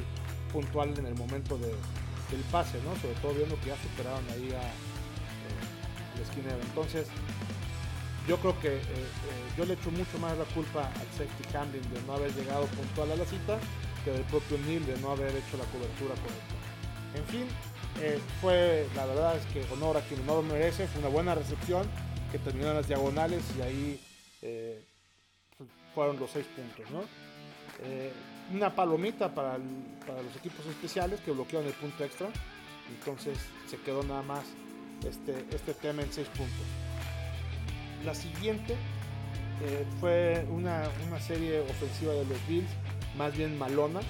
puntual 0.53 0.97
en 0.97 1.05
el 1.05 1.15
momento 1.15 1.57
de, 1.57 1.67
del 1.67 2.41
pase, 2.51 2.79
¿no? 2.83 2.95
Sobre 3.01 3.15
todo 3.15 3.33
viendo 3.33 3.59
que 3.59 3.67
ya 3.67 3.77
superaron 3.77 4.23
ahí 4.29 4.51
a, 4.53 4.61
eh, 4.61 6.21
esquinero. 6.21 6.59
Entonces, 6.61 7.07
yo 8.27 8.37
creo 8.37 8.59
que 8.59 8.75
eh, 8.75 8.81
eh, 8.81 9.47
yo 9.57 9.65
le 9.65 9.73
echo 9.73 9.91
mucho 9.91 10.17
más 10.19 10.37
la 10.37 10.45
culpa 10.45 10.87
al 10.87 11.07
safety 11.17 11.57
handling 11.57 11.93
de 11.93 12.01
no 12.07 12.13
haber 12.13 12.33
llegado 12.35 12.65
puntual 12.67 13.11
a 13.11 13.15
la 13.15 13.25
cita 13.25 13.59
que 14.03 14.11
del 14.11 14.23
propio 14.23 14.57
Neil 14.65 14.85
de 14.85 14.97
no 14.99 15.11
haber 15.11 15.29
hecho 15.29 15.57
la 15.57 15.65
cobertura 15.65 16.13
correcta. 16.15 16.55
En 17.15 17.25
fin, 17.27 17.47
fue, 18.41 18.87
la 18.95 19.05
verdad 19.05 19.37
es 19.37 19.45
que 19.47 19.65
honor 19.73 19.97
a 19.97 20.01
quien 20.01 20.19
honor 20.21 20.43
merece, 20.43 20.85
fue 20.87 20.99
una 20.99 21.09
buena 21.09 21.33
recepción 21.33 21.87
que 22.31 22.37
terminó 22.37 22.69
en 22.69 22.75
las 22.75 22.87
diagonales 22.87 23.41
y 23.57 23.61
ahí 23.61 23.99
fueron 25.95 26.19
los 26.19 26.29
seis 26.29 26.45
puntos, 26.55 26.91
¿no? 26.91 27.03
una 28.53 28.73
palomita 28.75 29.33
para, 29.33 29.57
los 29.57 30.35
equipos 30.37 30.65
especiales 30.67 31.19
que 31.21 31.31
bloquearon 31.31 31.67
el 31.67 31.73
punto 31.73 32.03
extra. 32.03 32.27
Entonces 32.89 33.39
se 33.67 33.77
quedó 33.77 34.03
nada 34.03 34.21
más 34.21 34.43
este, 35.07 35.45
este 35.49 35.73
tema 35.73 36.03
en 36.03 36.11
6 36.11 36.27
puntos. 36.29 36.65
La 38.05 38.13
siguiente 38.13 38.75
eh, 39.63 39.85
fue 39.99 40.45
una, 40.49 40.83
serie 41.19 41.61
ofensiva 41.61 42.13
de 42.13 42.25
los 42.25 42.47
Bills, 42.47 42.69
más 43.17 43.35
bien 43.35 43.57
malona. 43.57 44.01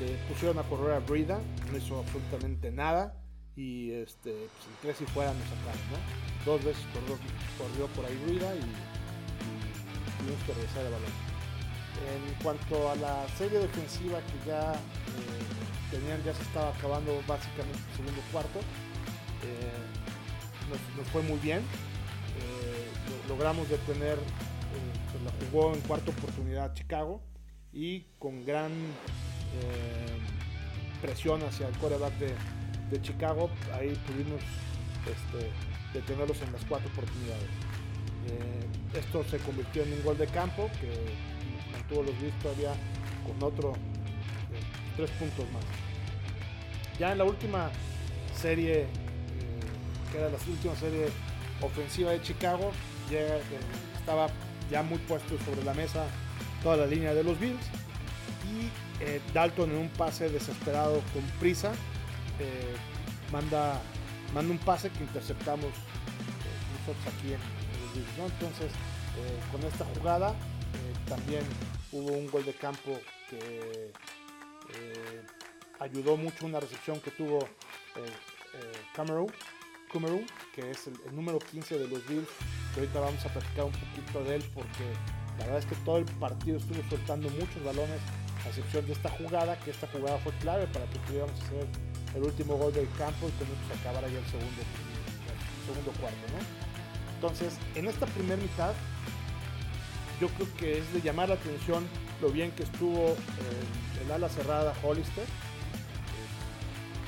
Le 0.00 0.14
pusieron 0.28 0.58
a 0.58 0.62
correr 0.62 0.94
a 0.94 1.00
Brida, 1.00 1.38
no 1.70 1.78
hizo 1.78 1.98
absolutamente 1.98 2.70
nada. 2.70 3.14
Y 3.56 3.92
este, 3.92 4.32
pues 4.32 4.66
en 4.66 4.74
tres 4.82 5.00
y 5.00 5.04
fuera 5.12 5.32
nos 5.32 5.44
sacaron, 5.44 6.02
Dos 6.44 6.64
veces 6.64 6.82
corrió, 6.92 7.86
por 7.94 8.04
ahí 8.04 8.20
Brida 8.26 8.52
y 8.56 8.60
que 10.46 10.54
regresar 10.54 10.86
el 10.86 10.92
balón. 10.92 11.12
En 12.04 12.34
cuanto 12.42 12.90
a 12.90 12.96
la 12.96 13.24
serie 13.36 13.60
defensiva 13.60 14.18
que 14.20 14.48
ya 14.48 14.72
eh, 14.72 14.76
tenían, 15.90 16.22
ya 16.24 16.34
se 16.34 16.42
estaba 16.42 16.70
acabando 16.70 17.22
básicamente 17.26 17.78
el 17.90 17.96
segundo 17.96 18.20
cuarto, 18.32 18.58
eh, 18.58 19.78
nos, 20.96 21.06
fue 21.08 21.22
muy 21.22 21.38
bien. 21.38 21.60
Eh, 21.60 22.88
logramos 23.28 23.68
detener, 23.68 24.18
pues 25.12 25.22
la 25.22 25.30
jugó 25.46 25.72
en 25.72 25.80
cuarta 25.82 26.10
oportunidad 26.10 26.74
Chicago 26.74 27.22
y 27.72 28.00
con 28.18 28.44
gran 28.44 28.72
presión 31.00 31.44
hacia 31.44 31.68
el 31.68 31.78
coreback 31.78 32.18
de, 32.18 32.34
de 32.90 33.00
Chicago, 33.02 33.50
ahí 33.72 33.94
pudimos 34.06 34.40
este, 35.06 35.50
detenerlos 35.92 36.40
en 36.42 36.52
las 36.52 36.64
cuatro 36.64 36.88
oportunidades. 36.90 37.48
Eh, 38.28 38.98
esto 38.98 39.24
se 39.24 39.38
convirtió 39.38 39.82
en 39.82 39.92
un 39.92 40.02
gol 40.02 40.18
de 40.18 40.26
campo 40.26 40.70
que 40.80 40.90
mantuvo 41.72 42.02
los 42.04 42.20
Bills 42.20 42.38
todavía 42.40 42.72
con 43.26 43.42
otro 43.42 43.72
eh, 43.72 44.96
tres 44.96 45.10
puntos 45.12 45.44
más. 45.52 45.64
Ya 46.98 47.12
en 47.12 47.18
la 47.18 47.24
última 47.24 47.70
serie, 48.40 48.82
eh, 48.82 48.88
que 50.10 50.18
era 50.18 50.28
la 50.28 50.36
última 50.48 50.74
serie 50.76 51.08
ofensiva 51.60 52.12
de 52.12 52.22
Chicago, 52.22 52.70
ya, 53.10 53.38
estaba 53.98 54.28
ya 54.70 54.82
muy 54.82 54.98
puesto 54.98 55.36
sobre 55.44 55.64
la 55.64 55.74
mesa 55.74 56.06
toda 56.62 56.76
la 56.76 56.86
línea 56.86 57.12
de 57.14 57.24
los 57.24 57.38
Bills 57.38 57.64
y 58.44 59.32
Dalton 59.34 59.70
en 59.70 59.76
un 59.76 59.88
pase 59.88 60.30
desesperado 60.30 61.02
con 61.12 61.22
prisa 61.40 61.72
manda, 63.34 63.80
manda 64.32 64.52
un 64.52 64.58
pase 64.58 64.90
que 64.90 65.02
interceptamos 65.02 65.72
nosotros 66.78 67.14
aquí 67.14 67.32
en, 67.32 67.40
entonces, 68.00 68.72
eh, 69.18 69.40
con 69.52 69.62
esta 69.62 69.84
jugada 69.84 70.30
eh, 70.30 71.08
también 71.08 71.42
hubo 71.92 72.12
un 72.12 72.28
gol 72.30 72.44
de 72.44 72.52
campo 72.54 72.98
que 73.30 73.38
eh, 73.38 75.22
ayudó 75.78 76.16
mucho 76.16 76.46
una 76.46 76.60
recepción 76.60 77.00
que 77.00 77.10
tuvo 77.10 77.38
Cameron, 78.94 79.28
que 80.54 80.70
es 80.70 80.88
el, 80.88 81.14
número 81.14 81.38
15 81.38 81.78
de 81.78 81.88
los 81.88 82.06
Bills, 82.08 82.28
que 82.74 82.80
ahorita 82.80 82.98
vamos 82.98 83.24
a 83.24 83.28
platicar 83.28 83.64
un 83.66 83.72
poquito 83.72 84.24
de 84.24 84.36
él 84.36 84.44
porque 84.52 84.84
la 85.38 85.44
verdad 85.44 85.58
es 85.58 85.66
que 85.66 85.76
todo 85.84 85.98
el 85.98 86.04
partido 86.04 86.58
estuvo 86.58 86.82
soltando 86.88 87.30
muchos 87.30 87.62
balones, 87.64 88.00
a 88.44 88.48
excepción 88.48 88.86
de 88.86 88.92
esta 88.92 89.08
jugada, 89.10 89.56
que 89.60 89.70
esta 89.70 89.86
jugada 89.88 90.18
fue 90.18 90.32
clave 90.38 90.66
para 90.68 90.86
que 90.86 90.98
pudiéramos 91.00 91.40
hacer 91.40 91.66
el 92.16 92.22
último 92.22 92.56
gol 92.56 92.72
del 92.72 92.88
campo 92.98 93.28
y 93.28 93.32
que 93.32 93.44
no 93.44 93.74
acabara 93.80 94.08
ya 94.08 94.18
el 94.18 94.26
segundo, 94.26 94.62
segundo 95.66 95.92
cuarto, 96.00 96.26
¿no? 96.32 96.63
Entonces, 97.14 97.54
en 97.74 97.86
esta 97.86 98.06
primera 98.06 98.36
mitad, 98.36 98.74
yo 100.20 100.28
creo 100.28 100.48
que 100.56 100.78
es 100.78 100.92
de 100.92 101.00
llamar 101.00 101.28
la 101.28 101.34
atención 101.34 101.86
lo 102.20 102.30
bien 102.30 102.50
que 102.52 102.62
estuvo 102.62 103.08
eh, 103.08 104.04
el 104.04 104.12
ala 104.12 104.28
cerrada 104.28 104.72
Hollister, 104.82 105.24
eh, 105.24 105.28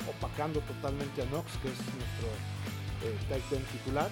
opacando 0.09 0.59
totalmente 0.61 1.21
a 1.21 1.25
Knox, 1.25 1.51
que 1.61 1.69
es 1.69 1.77
nuestro 1.77 2.27
eh, 3.03 3.17
tight 3.29 3.51
end 3.53 3.65
titular. 3.67 4.09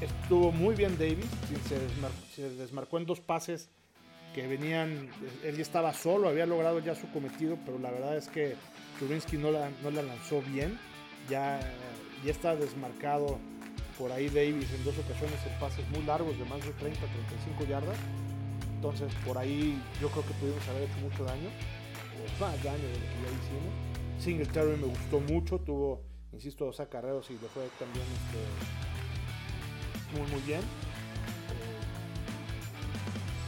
estuvo 0.00 0.50
muy 0.50 0.74
bien 0.74 0.96
Davis, 0.98 1.26
se 2.34 2.48
desmarcó, 2.50 2.98
en 2.98 3.06
dos 3.06 3.20
pases 3.20 3.68
que 4.34 4.46
venían, 4.46 5.10
él 5.44 5.56
ya 5.56 5.62
estaba 5.62 5.92
solo, 5.92 6.28
había 6.28 6.46
logrado 6.46 6.78
ya 6.78 6.94
su 6.94 7.10
cometido, 7.10 7.58
pero 7.66 7.78
la 7.78 7.90
verdad 7.90 8.16
es 8.16 8.28
que 8.28 8.56
Trubinsky 8.98 9.36
no 9.36 9.50
la, 9.50 9.70
lanzó 10.02 10.40
bien, 10.40 10.78
ya 11.28 11.60
está 12.24 12.56
desmarcado 12.56 13.38
por 14.02 14.10
ahí 14.10 14.26
Davis 14.26 14.66
en 14.74 14.82
dos 14.82 14.98
ocasiones 14.98 15.38
en 15.46 15.56
pases 15.60 15.88
muy 15.90 16.02
largos 16.02 16.36
de 16.36 16.44
más 16.46 16.60
de 16.64 16.72
30, 16.72 16.98
35 16.98 17.64
yardas. 17.66 17.96
Entonces 18.74 19.14
por 19.24 19.38
ahí 19.38 19.80
yo 20.00 20.08
creo 20.08 20.26
que 20.26 20.34
pudimos 20.34 20.68
haber 20.68 20.90
hecho 20.90 20.98
mucho 20.98 21.22
daño, 21.22 21.46
o 21.46 22.40
más 22.42 22.60
daño 22.64 22.82
de 22.82 22.98
lo 22.98 23.06
que 23.06 23.22
ya 23.22 23.30
hicimos. 23.30 23.72
Singletary 24.18 24.76
me 24.76 24.88
gustó 24.88 25.20
mucho, 25.20 25.60
tuvo, 25.60 26.02
insisto, 26.32 26.64
dos 26.64 26.80
acarreos 26.80 27.30
y 27.30 27.34
le 27.34 27.46
fue 27.46 27.62
también 27.78 28.04
este, 28.10 28.42
muy 30.18 30.28
muy 30.32 30.40
bien. 30.40 30.62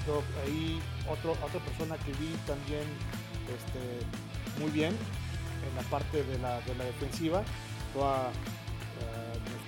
Eh, 0.06 0.22
ahí 0.46 0.80
otro, 1.10 1.32
otra 1.32 1.58
persona 1.66 1.96
que 1.98 2.12
vi 2.12 2.30
también 2.46 2.86
este, 3.50 4.06
muy 4.62 4.70
bien 4.70 4.92
en 4.92 5.74
la 5.74 5.82
parte 5.90 6.22
de 6.22 6.38
la, 6.38 6.60
de 6.60 6.76
la 6.76 6.84
defensiva, 6.84 7.42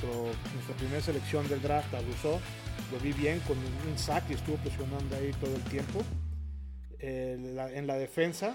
nuestra 0.02 0.74
primera 0.76 1.00
selección 1.00 1.48
del 1.48 1.62
draft, 1.62 1.92
a 1.94 2.00
lo 2.00 3.00
vi 3.02 3.12
bien 3.12 3.40
con 3.40 3.56
un 3.58 3.98
sack 3.98 4.30
y 4.30 4.34
estuvo 4.34 4.56
presionando 4.56 5.16
ahí 5.16 5.32
todo 5.40 5.54
el 5.54 5.62
tiempo. 5.62 6.02
en 7.00 7.86
la 7.86 7.94
defensa 7.96 8.54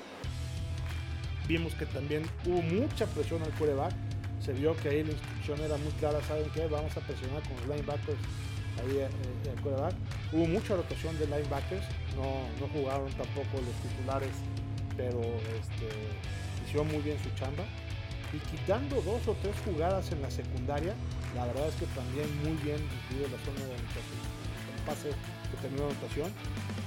vimos 1.51 1.73
que 1.75 1.85
también 1.85 2.23
hubo 2.45 2.61
mucha 2.61 3.05
presión 3.07 3.41
al 3.43 3.51
quarterback. 3.51 3.93
Se 4.39 4.53
vio 4.53 4.75
que 4.77 4.89
ahí 4.89 5.03
la 5.03 5.11
instrucción 5.11 5.59
era 5.59 5.77
muy 5.77 5.91
clara, 5.99 6.21
¿saben 6.23 6.49
qué? 6.53 6.65
Vamos 6.67 6.95
a 6.97 7.01
presionar 7.01 7.43
con 7.43 7.57
los 7.57 7.67
linebackers 7.67 8.19
ahí 8.79 8.97
eh, 8.97 9.05
eh, 9.05 9.55
quarterback. 9.61 9.93
Hubo 10.31 10.47
mucha 10.47 10.75
rotación 10.75 11.17
de 11.19 11.25
linebackers, 11.25 11.83
no, 12.15 12.47
no 12.59 12.67
jugaron 12.73 13.11
tampoco 13.11 13.59
los 13.59 13.75
titulares, 13.83 14.31
pero 14.95 15.19
este, 15.59 15.87
hicieron 16.65 16.87
muy 16.87 17.01
bien 17.01 17.17
su 17.21 17.29
chamba 17.35 17.65
y 18.33 18.39
quitando 18.39 19.01
dos 19.01 19.27
o 19.27 19.35
tres 19.41 19.55
jugadas 19.65 20.11
en 20.11 20.21
la 20.21 20.31
secundaria, 20.31 20.93
la 21.35 21.45
verdad 21.45 21.67
es 21.67 21.75
que 21.75 21.85
también 21.87 22.27
muy 22.43 22.55
bien 22.63 22.77
incluido 22.79 23.27
la 23.29 23.39
zona 23.43 23.65
de 23.65 23.75
anotación, 23.75 24.19
el 24.75 24.83
pase 24.85 25.09
que 25.51 25.57
terminó 25.61 25.85
anotación. 25.85 26.31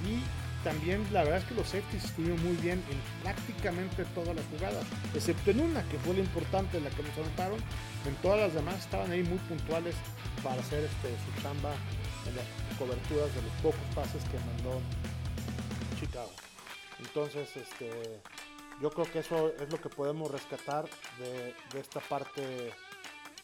Y 0.05 0.21
también 0.63 1.05
la 1.13 1.23
verdad 1.23 1.39
es 1.39 1.45
que 1.45 1.53
los 1.53 1.67
safeties 1.67 2.05
estuvieron 2.05 2.41
muy 2.43 2.55
bien 2.57 2.81
en 2.89 2.97
prácticamente 3.21 4.03
todas 4.15 4.35
las 4.35 4.45
jugadas, 4.45 4.83
excepto 5.13 5.51
en 5.51 5.59
una 5.59 5.83
que 5.89 5.99
fue 5.99 6.15
la 6.15 6.21
importante, 6.21 6.79
la 6.81 6.89
que 6.89 7.03
nos 7.03 7.17
anotaron. 7.17 7.59
En 8.07 8.15
todas 8.21 8.39
las 8.39 8.53
demás 8.53 8.79
estaban 8.79 9.11
ahí 9.11 9.23
muy 9.23 9.37
puntuales 9.49 9.95
para 10.43 10.61
hacer 10.61 10.83
este, 10.83 11.09
su 11.21 11.41
chamba 11.41 11.71
en 12.27 12.35
las 12.35 12.45
coberturas 12.77 13.33
de 13.35 13.41
los 13.41 13.53
pocos 13.61 13.85
pases 13.93 14.23
que 14.25 14.37
mandó 14.39 14.81
Chicago. 15.99 16.31
Entonces, 16.99 17.49
este, 17.55 18.19
yo 18.81 18.89
creo 18.91 19.11
que 19.11 19.19
eso 19.19 19.53
es 19.59 19.71
lo 19.71 19.79
que 19.79 19.89
podemos 19.89 20.29
rescatar 20.31 20.85
de, 21.19 21.79
esta 21.79 21.99
parte 21.99 22.73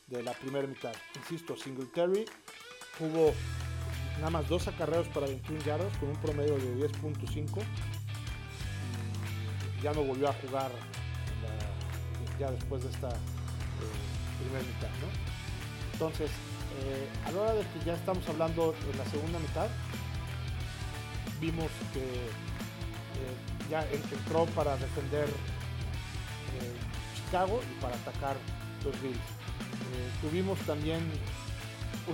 de 0.07 0.23
la 0.23 0.33
primera 0.33 0.67
mitad. 0.67 0.93
Insisto, 1.15 1.55
Singletary 1.55 2.25
hubo 2.99 3.33
nada 4.17 4.29
más 4.29 4.47
dos 4.47 4.67
acarreos 4.67 5.07
para 5.09 5.27
21 5.27 5.63
yardas 5.63 5.97
con 5.97 6.09
un 6.09 6.17
promedio 6.17 6.55
de 6.57 6.89
10.5 6.89 7.63
ya 9.81 9.93
no 9.93 10.03
volvió 10.03 10.29
a 10.29 10.33
jugar 10.33 10.71
ya 12.39 12.51
después 12.51 12.83
de 12.83 12.89
esta 12.89 13.09
eh, 13.09 14.39
primera 14.39 14.65
mitad. 14.65 14.89
Entonces, 15.93 16.31
eh, 16.81 17.07
a 17.25 17.31
la 17.31 17.41
hora 17.41 17.53
de 17.53 17.61
que 17.61 17.85
ya 17.85 17.93
estamos 17.93 18.27
hablando 18.27 18.73
de 18.73 18.97
la 18.97 19.05
segunda 19.05 19.37
mitad, 19.37 19.67
vimos 21.39 21.69
que 21.93 21.99
eh, 22.01 23.35
ya 23.71 23.87
entró 23.89 24.45
para 24.47 24.75
defender 24.75 25.29
eh, 25.29 26.75
Chicago 27.15 27.61
y 27.63 27.81
para 27.81 27.95
atacar 27.95 28.35
los 28.83 29.01
Bills. 29.01 29.15
Eh, 29.15 30.11
tuvimos 30.21 30.59
también 30.59 30.99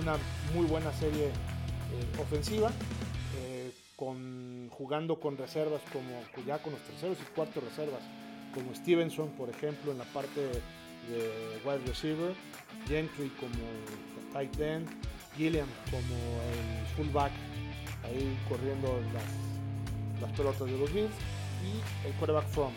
una 0.00 0.16
muy 0.54 0.66
buena 0.66 0.92
serie 0.92 1.26
eh, 1.26 2.20
ofensiva, 2.22 2.70
con, 3.96 4.68
jugando 4.70 5.18
con 5.18 5.36
reservas 5.36 5.82
como 5.92 6.22
ya 6.46 6.62
con 6.62 6.72
los 6.72 6.82
terceros 6.82 7.18
y 7.20 7.34
cuartos 7.34 7.64
reservas, 7.64 8.02
como 8.54 8.72
Stevenson, 8.72 9.30
por 9.30 9.50
ejemplo, 9.50 9.90
en 9.90 9.98
la 9.98 10.04
parte 10.04 10.40
de 10.40 11.60
wide 11.64 11.84
receiver, 11.84 12.32
Gentry 12.86 13.28
como 13.40 14.32
tight 14.32 14.56
end, 14.60 14.88
Gilliam 15.36 15.66
como 15.90 16.14
fullback, 16.96 17.32
ahí 18.04 18.38
corriendo 18.48 19.00
las 20.20 20.30
pelotas 20.30 20.68
de 20.68 20.78
los 20.78 20.92
Bills 20.92 21.10
y 21.68 22.06
el 22.06 22.14
quarterback 22.14 22.46
from. 22.48 22.72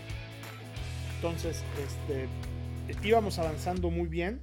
Entonces, 1.15 1.63
este, 1.77 2.27
íbamos 3.07 3.38
avanzando 3.39 3.89
muy 3.91 4.07
bien. 4.07 4.41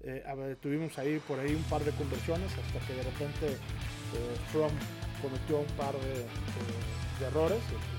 Eh, 0.00 0.56
tuvimos 0.60 0.98
ahí 0.98 1.20
por 1.26 1.38
ahí 1.38 1.54
un 1.54 1.62
par 1.64 1.84
de 1.84 1.90
conversiones 1.92 2.50
hasta 2.52 2.86
que 2.86 2.94
de 2.94 3.02
repente 3.02 3.46
eh, 3.46 4.36
From 4.52 4.70
cometió 5.22 5.58
un 5.58 5.76
par 5.76 5.94
de, 5.94 7.26
errores. 7.26 7.60
El, 7.70 7.96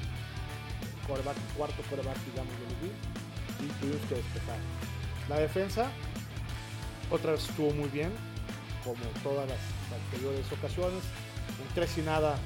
cuarto 1.08 1.82
quarterback, 1.88 2.18
digamos, 2.26 2.54
de 2.54 3.66
y 3.66 3.70
tuvimos 3.80 4.02
que 4.10 4.16
despejar. 4.16 4.58
La 5.30 5.40
defensa, 5.40 5.90
otra 7.10 7.32
vez 7.32 7.50
estuvo 7.50 7.72
muy 7.72 7.88
bien, 7.88 8.12
como 8.84 9.04
todas 9.24 9.48
las 9.48 9.60
anteriores 9.94 10.52
ocasiones. 10.52 11.02
En 11.66 11.74
tres 11.74 11.98
y 11.98 12.02
nada 12.02 12.38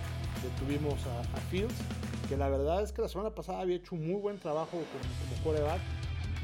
detuvimos 0.43 0.99
a 1.07 1.39
Fields 1.49 1.73
que 2.31 2.37
la 2.37 2.47
verdad 2.47 2.81
es 2.81 2.93
que 2.93 3.01
la 3.01 3.09
semana 3.09 3.29
pasada 3.31 3.59
había 3.59 3.75
hecho 3.75 3.93
un 3.93 4.07
muy 4.07 4.21
buen 4.21 4.39
trabajo 4.39 4.71
como, 4.71 5.43
coreback 5.43 5.81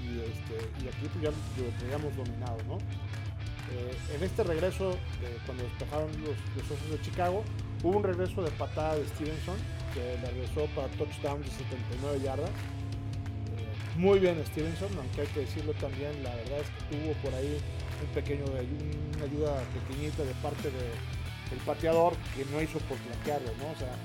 y, 0.03 0.19
este, 0.19 0.83
y 0.83 0.87
aquí 0.89 1.07
pues 1.07 1.23
ya 1.23 1.31
lo 1.31 1.71
teníamos 1.79 2.13
dominado, 2.17 2.57
¿no? 2.67 2.75
Eh, 2.75 3.95
en 4.13 4.21
este 4.21 4.43
regreso, 4.43 4.97
cuando 5.45 5.63
despejaron 5.63 6.09
los, 6.23 6.35
los 6.69 6.91
de 6.91 7.01
Chicago, 7.01 7.41
hubo 7.83 7.99
un 7.99 8.03
regreso 8.03 8.43
de 8.43 8.51
patada 8.51 8.97
de 8.97 9.07
Stevenson, 9.07 9.55
que 9.93 10.19
le 10.21 10.29
regresó 10.29 10.65
para 10.75 10.89
touchdown 10.89 11.41
de 11.41 11.47
79 11.51 12.19
yardas. 12.19 12.49
Eh, 12.49 13.95
muy 13.95 14.19
bien 14.19 14.43
Stevenson, 14.45 14.89
aunque 14.97 15.21
hay 15.21 15.27
que 15.27 15.39
decirlo 15.39 15.71
también, 15.75 16.21
la 16.21 16.35
verdad 16.35 16.59
es 16.59 16.67
que 16.67 16.97
tuvo 16.97 17.13
por 17.23 17.33
ahí 17.33 17.61
un 18.03 18.13
pequeño, 18.13 18.43
una 18.43 19.23
ayuda 19.23 19.63
pequeñita 19.87 20.23
de 20.25 20.33
parte 20.43 20.69
del 20.69 21.59
pateador 21.65 22.11
que 22.35 22.43
no 22.51 22.61
hizo 22.61 22.77
por 22.79 22.97
flanquearlo, 22.97 23.51
¿no? 23.55 23.71
O 23.71 23.75
sea, 23.79 23.95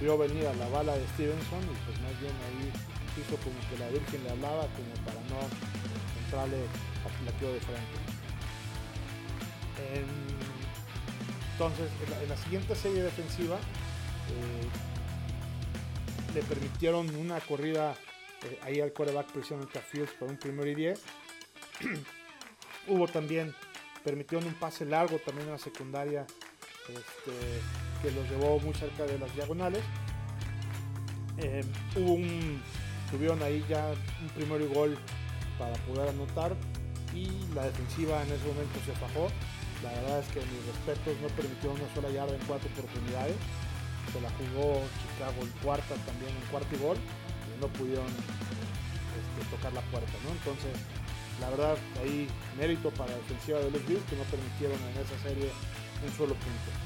vio 0.00 0.18
venir 0.18 0.46
a 0.46 0.54
la 0.54 0.68
bala 0.68 0.96
de 0.96 1.06
Stevenson 1.08 1.62
y 1.62 1.76
pues 1.86 2.00
más 2.00 2.20
bien 2.20 2.32
ahí 2.46 2.72
hizo 3.20 3.36
como 3.38 3.56
que 3.70 3.78
la 3.78 3.88
Virgen 3.88 4.22
le 4.24 4.30
hablaba 4.30 4.66
como 4.68 4.92
para 5.04 5.20
no 5.30 5.40
entrarle 6.24 6.58
a 7.04 7.08
plateo 7.22 7.52
de 7.52 7.60
frente. 7.60 7.98
entonces, 11.52 11.90
en 12.22 12.28
la, 12.28 12.36
siguiente 12.36 12.74
serie 12.74 13.02
defensiva 13.02 13.56
eh, 13.56 14.68
le 16.34 16.42
permitieron 16.42 17.14
una 17.16 17.40
corrida 17.40 17.94
eh, 18.42 18.58
ahí 18.62 18.80
al 18.80 18.92
quarterback 18.92 19.32
precisamente 19.32 19.78
a 19.78 19.82
Fields 19.82 20.12
para 20.18 20.30
un 20.30 20.38
primero 20.38 20.68
y 20.68 20.74
10. 20.74 21.00
Hubo 22.88 23.08
también, 23.08 23.54
permitieron 24.04 24.46
un 24.46 24.54
pase 24.54 24.84
largo 24.84 25.18
también 25.18 25.46
en 25.46 25.52
la 25.52 25.58
secundaria 25.58 26.26
este, 26.88 27.60
que 28.06 28.12
los 28.12 28.30
llevó 28.30 28.60
muy 28.60 28.72
cerca 28.74 29.04
de 29.04 29.18
las 29.18 29.34
diagonales. 29.34 29.82
Eh, 31.38 31.64
tuvieron 33.10 33.42
ahí 33.42 33.64
ya 33.68 33.90
un 34.22 34.28
primero 34.28 34.64
y 34.64 34.68
gol 34.72 34.96
para 35.58 35.74
poder 35.84 36.10
anotar 36.10 36.54
y 37.12 37.26
la 37.52 37.64
defensiva 37.64 38.22
en 38.22 38.30
ese 38.30 38.46
momento 38.46 38.78
se 38.86 38.92
fajó. 38.92 39.26
La 39.82 39.90
verdad 39.90 40.20
es 40.20 40.28
que 40.28 40.38
mis 40.38 40.62
respetos 40.70 41.20
no 41.20 41.28
permitió 41.34 41.72
una 41.72 41.94
sola 41.94 42.10
yarda 42.10 42.34
en 42.34 42.46
cuatro 42.46 42.70
oportunidades. 42.70 43.34
Se 44.12 44.20
la 44.20 44.30
jugó 44.38 44.86
Chicago 45.02 45.42
en 45.42 45.50
cuarta 45.66 45.94
también 46.06 46.30
en 46.30 46.46
cuarto 46.46 46.70
y 46.70 46.78
gol 46.78 46.96
y 46.96 47.60
no 47.60 47.66
pudieron 47.74 48.06
este, 48.06 49.50
tocar 49.50 49.72
la 49.72 49.82
puerta. 49.90 50.14
¿no? 50.22 50.30
Entonces, 50.30 50.78
la 51.40 51.50
verdad, 51.50 51.76
ahí 52.00 52.28
mérito 52.56 52.90
para 52.90 53.10
la 53.10 53.18
defensiva 53.18 53.58
de 53.58 53.70
los 53.72 53.82
Bills 53.84 54.06
que 54.06 54.14
no 54.14 54.22
permitieron 54.30 54.78
en 54.94 54.94
esa 55.02 55.18
serie 55.26 55.50
un 56.06 56.12
solo 56.14 56.34
punto. 56.38 56.85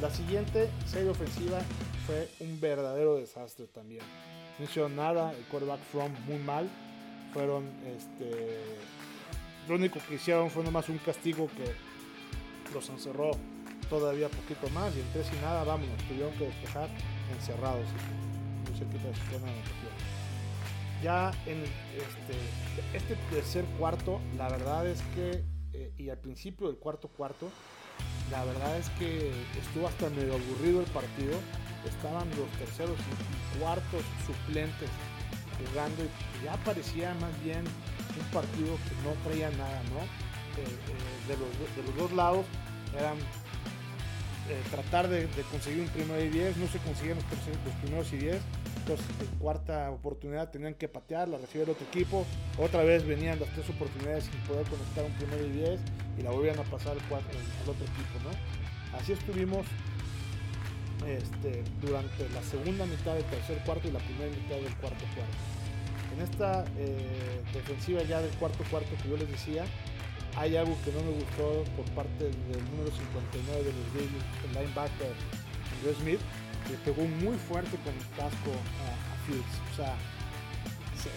La 0.00 0.10
siguiente 0.10 0.70
serie 0.86 1.10
ofensiva 1.10 1.58
fue 2.06 2.28
un 2.38 2.60
verdadero 2.60 3.16
desastre 3.16 3.66
también. 3.66 4.02
No 4.58 4.64
hicieron 4.64 4.94
nada, 4.94 5.32
el 5.32 5.44
quarterback 5.46 5.80
from 5.90 6.12
muy 6.24 6.38
mal. 6.38 6.68
Fueron, 7.32 7.64
este, 7.84 8.58
lo 9.68 9.74
único 9.74 9.98
que 10.08 10.14
hicieron 10.14 10.50
fue 10.50 10.62
nomás 10.62 10.88
un 10.88 10.98
castigo 10.98 11.48
que 11.56 11.74
los 12.72 12.88
encerró 12.90 13.32
todavía 13.90 14.28
poquito 14.28 14.68
más 14.70 14.94
y 14.94 15.00
en 15.00 15.06
tres 15.12 15.26
nada, 15.42 15.64
vámonos, 15.64 15.96
tuvieron 16.08 16.32
que 16.34 16.46
despejar 16.46 16.88
encerrados, 17.32 17.86
muy 18.66 18.78
cerquita 18.78 19.08
de 19.08 19.14
su 19.14 19.20
zona 19.32 19.46
de 19.52 21.02
Ya 21.02 21.32
en 21.46 21.62
este, 21.64 22.96
este 22.96 23.16
tercer 23.30 23.64
cuarto, 23.78 24.20
la 24.36 24.48
verdad 24.48 24.86
es 24.86 25.00
que, 25.14 25.42
eh, 25.72 25.92
y 25.98 26.08
al 26.10 26.18
principio 26.18 26.68
del 26.68 26.76
cuarto 26.76 27.08
cuarto, 27.08 27.50
la 28.30 28.44
verdad 28.44 28.76
es 28.78 28.88
que 28.98 29.32
estuvo 29.58 29.88
hasta 29.88 30.10
medio 30.10 30.34
aburrido 30.34 30.80
el 30.80 30.86
partido. 30.86 31.38
Estaban 31.88 32.28
los 32.30 32.50
terceros 32.58 32.96
y 32.98 33.58
cuartos 33.58 34.02
suplentes 34.26 34.90
jugando 35.58 36.04
y 36.04 36.44
ya 36.44 36.56
parecía 36.64 37.14
más 37.14 37.32
bien 37.42 37.64
un 37.64 38.26
partido 38.32 38.76
que 38.76 38.94
no 39.04 39.14
traía 39.24 39.50
nada, 39.50 39.82
¿no? 39.90 40.00
Eh, 40.58 40.66
eh, 40.66 41.28
de, 41.28 41.82
los, 41.82 41.96
dos 41.96 42.12
lados 42.12 42.44
eran 42.98 43.16
eh, 44.48 44.60
tratar 44.70 45.08
de, 45.08 45.28
conseguir 45.50 45.82
un 45.82 45.88
primero 45.88 46.20
y 46.20 46.28
diez, 46.28 46.56
no 46.56 46.66
se 46.66 46.78
consiguieron 46.78 47.22
los, 47.22 47.74
primeros 47.82 48.12
y 48.12 48.16
diez, 48.16 48.42
en 48.94 49.38
cuarta 49.38 49.90
oportunidad 49.90 50.50
tenían 50.50 50.74
que 50.74 50.88
patear, 50.88 51.28
la 51.28 51.38
recibió 51.38 51.64
el 51.64 51.70
otro 51.70 51.86
equipo, 51.86 52.24
otra 52.58 52.82
vez 52.82 53.06
venían 53.06 53.38
las 53.38 53.50
tres 53.50 53.68
oportunidades 53.70 54.24
sin 54.24 54.40
poder 54.42 54.66
conectar 54.66 55.04
un 55.04 55.12
primero 55.12 55.44
y 55.44 55.50
diez 55.50 55.80
y 56.18 56.22
la 56.22 56.30
volvían 56.30 56.58
a 56.58 56.62
pasar 56.64 56.92
al, 56.92 56.98
otro 56.98 57.84
equipo, 57.84 58.18
¿no? 58.24 58.96
Así 58.98 59.12
estuvimos 59.12 59.66
este, 61.06 61.62
durante 61.80 62.28
la 62.30 62.42
segunda 62.42 62.86
mitad 62.86 63.14
del 63.14 63.24
tercer 63.24 63.58
cuarto 63.64 63.88
y 63.88 63.92
la 63.92 64.00
primera 64.00 64.30
mitad 64.30 64.56
del 64.56 64.74
cuarto 64.76 65.04
cuarto. 65.14 65.36
En 66.16 66.22
esta 66.22 66.64
eh, 66.78 67.42
defensiva 67.52 68.02
ya 68.02 68.20
del 68.20 68.32
cuarto 68.38 68.64
cuarto 68.70 68.88
que 69.02 69.08
yo 69.08 69.16
les 69.16 69.30
decía, 69.30 69.64
hay 70.36 70.56
algo 70.56 70.76
que 70.84 70.92
no 70.92 71.00
me 71.02 71.12
gustó 71.12 71.64
por 71.76 71.84
parte 71.94 72.24
del 72.24 72.64
número 72.70 72.90
59 72.90 73.64
de 73.64 73.72
los 73.72 73.92
Bills, 73.92 74.24
el 74.44 74.54
linebacker 74.54 75.12
Andrew 75.76 75.94
Smith, 76.00 76.20
que 76.66 76.74
pegó 76.84 77.06
muy 77.06 77.36
fuerte 77.36 77.76
con 77.78 77.94
el 77.94 78.08
casco 78.16 78.52
a, 78.52 79.26
Fields. 79.26 79.44
O 79.72 79.76
sea, 79.76 79.94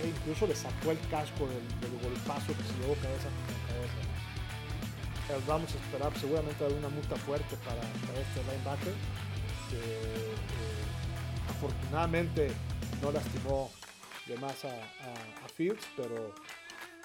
incluso 0.05 0.47
le 0.47 0.55
sacó 0.55 0.91
el 0.91 0.99
casco 1.09 1.47
del, 1.47 1.63
golpazo 2.01 2.47
que 2.47 2.63
se 2.63 2.73
llevó 2.79 2.95
cabeza 2.95 3.29
con 3.29 3.45
cabeza. 3.67 5.47
vamos 5.47 5.73
a 5.73 5.77
esperar 5.77 6.11
seguramente 6.19 6.63
una 6.65 6.89
multa 6.89 7.15
fuerte 7.15 7.55
para, 7.65 7.81
este 7.81 8.43
linebacker, 8.51 8.93
eh, 9.73 10.35
afortunadamente 11.49 12.51
no 13.01 13.11
lastimó 13.11 13.71
de 14.27 14.37
más 14.37 14.65
a, 14.65 15.47
Fields, 15.55 15.85
pero 15.97 16.33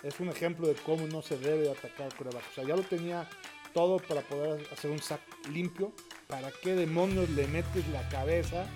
es 0.03 0.21
un 0.21 0.29
ejemplo 0.29 0.69
de 0.69 0.75
cómo 0.75 1.07
no 1.09 1.21
se 1.21 1.37
debe 1.37 1.71
atacar 1.71 2.03
al 2.03 2.15
coreback. 2.15 2.45
O 2.51 2.55
sea, 2.55 2.65
ya 2.65 2.77
lo 2.77 2.83
tenía 2.83 3.29
todo 3.75 3.99
para 3.99 4.21
poder 4.23 4.67
hacer 4.73 4.91
un 4.91 5.01
sack 5.01 5.21
limpio. 5.53 5.93
¿Para 6.29 6.51
qué 6.51 6.75
demonios 6.75 7.31
le 7.31 7.47
metes 7.47 7.87
la 7.89 8.09
cabeza 8.09 8.67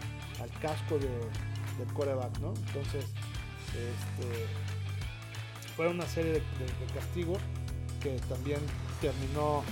al 0.40 0.50
casco 0.60 0.98
de, 0.98 1.08
del 1.78 1.92
coreback, 1.94 2.38
no? 2.38 2.54
Entonces, 2.68 3.04
este, 3.74 4.46
fue 5.74 5.88
una 5.88 6.06
serie 6.06 6.34
de, 6.34 6.40
castigos 6.94 7.38
que 8.02 8.16
también 8.28 8.60
terminó 9.00 9.64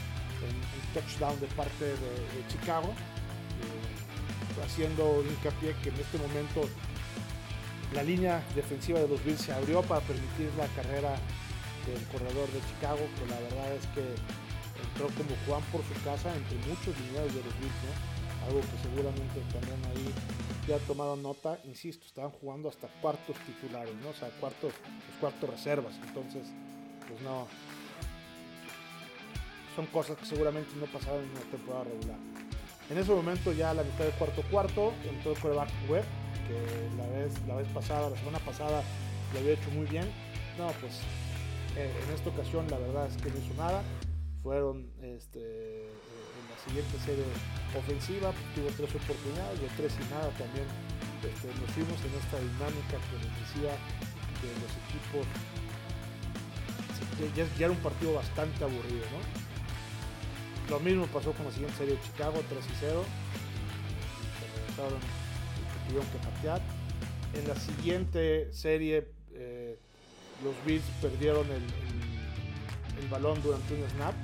en 0.42 0.54
un 0.56 0.94
touchdown 0.94 1.38
de 1.40 1.46
parte 1.48 1.84
de, 1.84 2.48
Chicago, 2.48 2.88
eh, 2.88 4.64
haciendo 4.64 5.22
hincapié 5.22 5.74
que 5.82 5.90
en 5.90 5.96
este 5.96 6.18
momento 6.18 6.68
la 7.94 8.02
línea 8.02 8.42
defensiva 8.54 9.00
de 9.00 9.08
los 9.08 9.24
Bills 9.24 9.40
se 9.40 9.52
abrió 9.52 9.82
para 9.82 10.00
permitir 10.00 10.50
la 10.58 10.66
carrera 10.68 11.14
del 11.86 12.02
corredor 12.08 12.48
de 12.50 12.60
Chicago, 12.68 13.00
que 13.18 13.26
la 13.30 13.40
verdad 13.40 13.72
es 13.72 13.86
que 13.94 14.47
entró 14.82 15.08
como 15.16 15.34
Juan 15.46 15.62
por 15.72 15.82
su 15.82 15.94
casa 16.04 16.34
entre 16.34 16.56
muchos 16.68 16.98
lineados 17.00 17.34
de 17.34 17.42
los 17.42 17.58
Bills, 17.58 17.74
algo 18.46 18.60
que 18.60 18.78
seguramente 18.82 19.40
también 19.52 19.80
ahí 19.90 20.14
ya 20.66 20.78
tomado 20.86 21.16
nota, 21.16 21.58
insisto, 21.64 22.06
estaban 22.06 22.30
jugando 22.30 22.68
hasta 22.68 22.88
cuartos 23.00 23.36
titulares, 23.46 23.94
¿no? 23.96 24.10
o 24.10 24.14
sea, 24.14 24.28
cuartos 24.40 25.50
reservas, 25.50 25.94
entonces, 26.06 26.46
pues 27.08 27.20
no, 27.22 27.46
son 29.78 29.86
cosas 29.86 30.16
que 30.18 30.26
seguramente 30.26 30.70
no 30.74 30.86
pasaron 30.86 31.22
en 31.22 31.30
una 31.30 31.40
temporada 31.40 31.84
regular. 31.84 32.16
En 32.90 32.98
ese 32.98 33.12
momento 33.12 33.52
ya 33.52 33.70
a 33.70 33.74
la 33.74 33.84
mitad 33.84 34.04
del 34.04 34.14
cuarto 34.14 34.42
cuarto 34.50 34.92
entró 35.08 35.32
el 35.32 35.38
coreback 35.38 35.68
web 35.88 36.04
que 36.48 36.96
la 36.96 37.06
vez, 37.06 37.32
la 37.46 37.54
vez 37.54 37.68
pasada, 37.68 38.10
la 38.10 38.16
semana 38.16 38.38
pasada, 38.40 38.82
lo 39.32 39.38
había 39.38 39.52
hecho 39.52 39.70
muy 39.70 39.86
bien. 39.86 40.10
No, 40.58 40.66
pues 40.80 41.00
eh, 41.76 41.92
en 42.02 42.14
esta 42.14 42.30
ocasión 42.30 42.66
la 42.70 42.78
verdad 42.78 43.06
es 43.06 43.16
que 43.18 43.30
no 43.30 43.36
hizo 43.38 43.54
nada. 43.54 43.82
Fueron 44.42 44.90
este, 45.02 45.40
eh, 45.40 45.88
en 45.88 46.44
la 46.50 46.58
siguiente 46.64 46.98
serie 47.04 47.24
ofensiva, 47.76 48.32
tuvo 48.54 48.68
tres 48.76 48.94
oportunidades, 48.94 49.60
de 49.60 49.68
tres 49.76 49.92
y 49.98 50.10
nada 50.12 50.30
también 50.38 50.66
este, 51.18 51.48
nos 51.48 51.70
fuimos 51.74 51.98
en 52.06 52.14
esta 52.14 52.38
dinámica 52.38 52.94
que 53.10 53.16
les 53.18 53.32
decía 53.42 53.74
que 54.38 54.48
los 54.62 54.72
equipos 54.86 55.26
ya, 57.34 57.64
era 57.64 57.70
un 57.72 57.78
partido 57.78 58.14
bastante 58.14 58.62
aburrido, 58.62 59.04
¿no? 59.10 59.48
Lo 60.70 60.80
mismo 60.80 61.06
pasó 61.06 61.32
con 61.32 61.46
la 61.46 61.52
siguiente 61.52 61.76
serie 61.76 61.96
de 61.96 62.02
Chicago, 62.02 62.40
3 62.48 62.64
y 62.64 62.76
0. 62.80 63.04
Se 64.76 65.88
tuvieron 65.88 66.08
que 66.10 66.18
patear. 66.18 66.60
En 67.34 67.48
la 67.48 67.56
siguiente 67.56 68.52
serie, 68.52 69.08
eh, 69.32 69.78
los 70.44 70.54
Bills 70.64 70.84
perdieron 71.00 71.46
el, 71.50 71.62
el, 73.02 73.08
balón 73.08 73.42
durante 73.42 73.74
un 73.74 73.88
snap. 73.90 74.14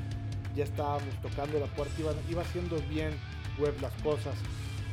Ya 0.55 0.65
estábamos 0.65 1.15
tocando 1.23 1.59
la 1.59 1.67
puerta, 1.67 1.93
iba, 1.99 2.13
iba 2.31 2.43
haciendo 2.43 2.77
bien 2.89 3.19
Web 3.59 3.75
las 3.81 3.93
cosas, 4.03 4.35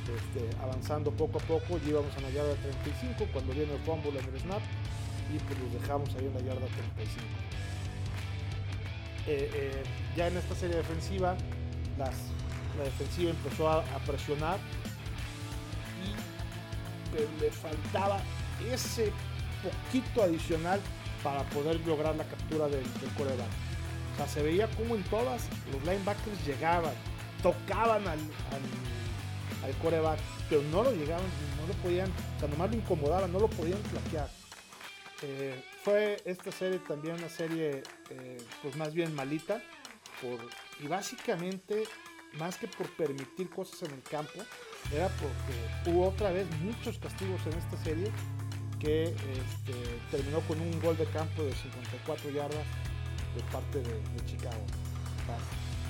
este, 0.05 0.49
avanzando 0.61 1.11
poco 1.11 1.39
a 1.39 1.41
poco. 1.41 1.79
Y 1.85 1.89
íbamos 1.89 2.15
a 2.17 2.21
la 2.21 2.29
yarda 2.29 2.53
35 2.55 3.27
cuando 3.31 3.53
viene 3.53 3.73
el 3.73 3.79
fumble 3.79 4.19
en 4.19 4.25
el 4.25 4.39
snap 4.39 4.61
y 5.33 5.39
pues 5.39 5.59
los 5.59 5.81
dejamos 5.81 6.09
ahí 6.15 6.25
en 6.25 6.33
la 6.33 6.41
yarda 6.41 6.67
35. 6.67 7.25
Eh, 9.27 9.51
eh, 9.53 9.83
ya 10.15 10.27
en 10.27 10.37
esta 10.37 10.55
serie 10.55 10.77
defensiva, 10.77 11.35
la 11.97 12.83
defensiva 12.83 13.31
empezó 13.31 13.69
a, 13.69 13.83
presionar 14.05 14.57
le 17.39 17.51
faltaba 17.51 18.19
ese 18.71 19.11
poquito 19.61 20.23
adicional 20.23 20.79
para 21.23 21.43
poder 21.49 21.85
lograr 21.85 22.15
la 22.15 22.23
captura 22.23 22.67
del, 22.67 22.83
coreback. 23.17 23.70
Se 24.27 24.41
veía 24.41 24.67
como 24.71 24.95
en 24.95 25.03
todas 25.03 25.47
los 25.71 25.81
linebackers 25.83 26.45
llegaban, 26.45 26.93
tocaban 27.41 28.07
al, 28.07 28.19
al, 29.63 29.73
coreback, 29.81 30.19
pero 30.49 30.61
no 30.63 30.83
lo 30.83 30.91
llegaban, 30.91 31.25
no 31.59 31.67
lo 31.67 31.73
podían, 31.81 32.09
o 32.37 32.39
sea, 32.39 32.49
nomás 32.49 32.71
lo 32.71 32.77
incomodaban, 32.77 33.31
no 33.31 33.39
lo 33.39 33.47
podían 33.47 33.79
flaquear. 33.83 34.29
Eh, 35.23 35.63
fue 35.83 36.21
esta 36.25 36.51
serie 36.51 36.79
también 36.79 37.15
una 37.15 37.29
serie, 37.29 37.83
eh, 38.09 38.37
pues 38.61 38.75
más 38.75 38.93
bien 38.93 39.13
malita, 39.13 39.61
y 40.79 40.87
básicamente, 40.87 41.83
más 42.33 42.57
que 42.57 42.67
por 42.67 42.87
permitir 42.95 43.49
cosas 43.49 43.83
en 43.83 43.95
el 43.95 44.03
campo, 44.03 44.39
era 44.93 45.07
porque 45.09 45.91
hubo 45.91 46.09
otra 46.09 46.31
vez 46.31 46.47
muchos 46.61 46.97
castigos 46.97 47.41
en 47.47 47.53
esta 47.53 47.77
serie 47.83 48.11
que 48.79 49.03
este, 49.03 49.73
terminó 50.09 50.39
con 50.41 50.59
un 50.59 50.79
gol 50.81 50.97
de 50.97 51.05
campo 51.05 51.43
de 51.43 51.53
54 51.53 52.29
yardas 52.31 52.65
de 53.35 53.43
parte 53.51 53.79
de, 53.79 54.25
Chicago. 54.25 54.63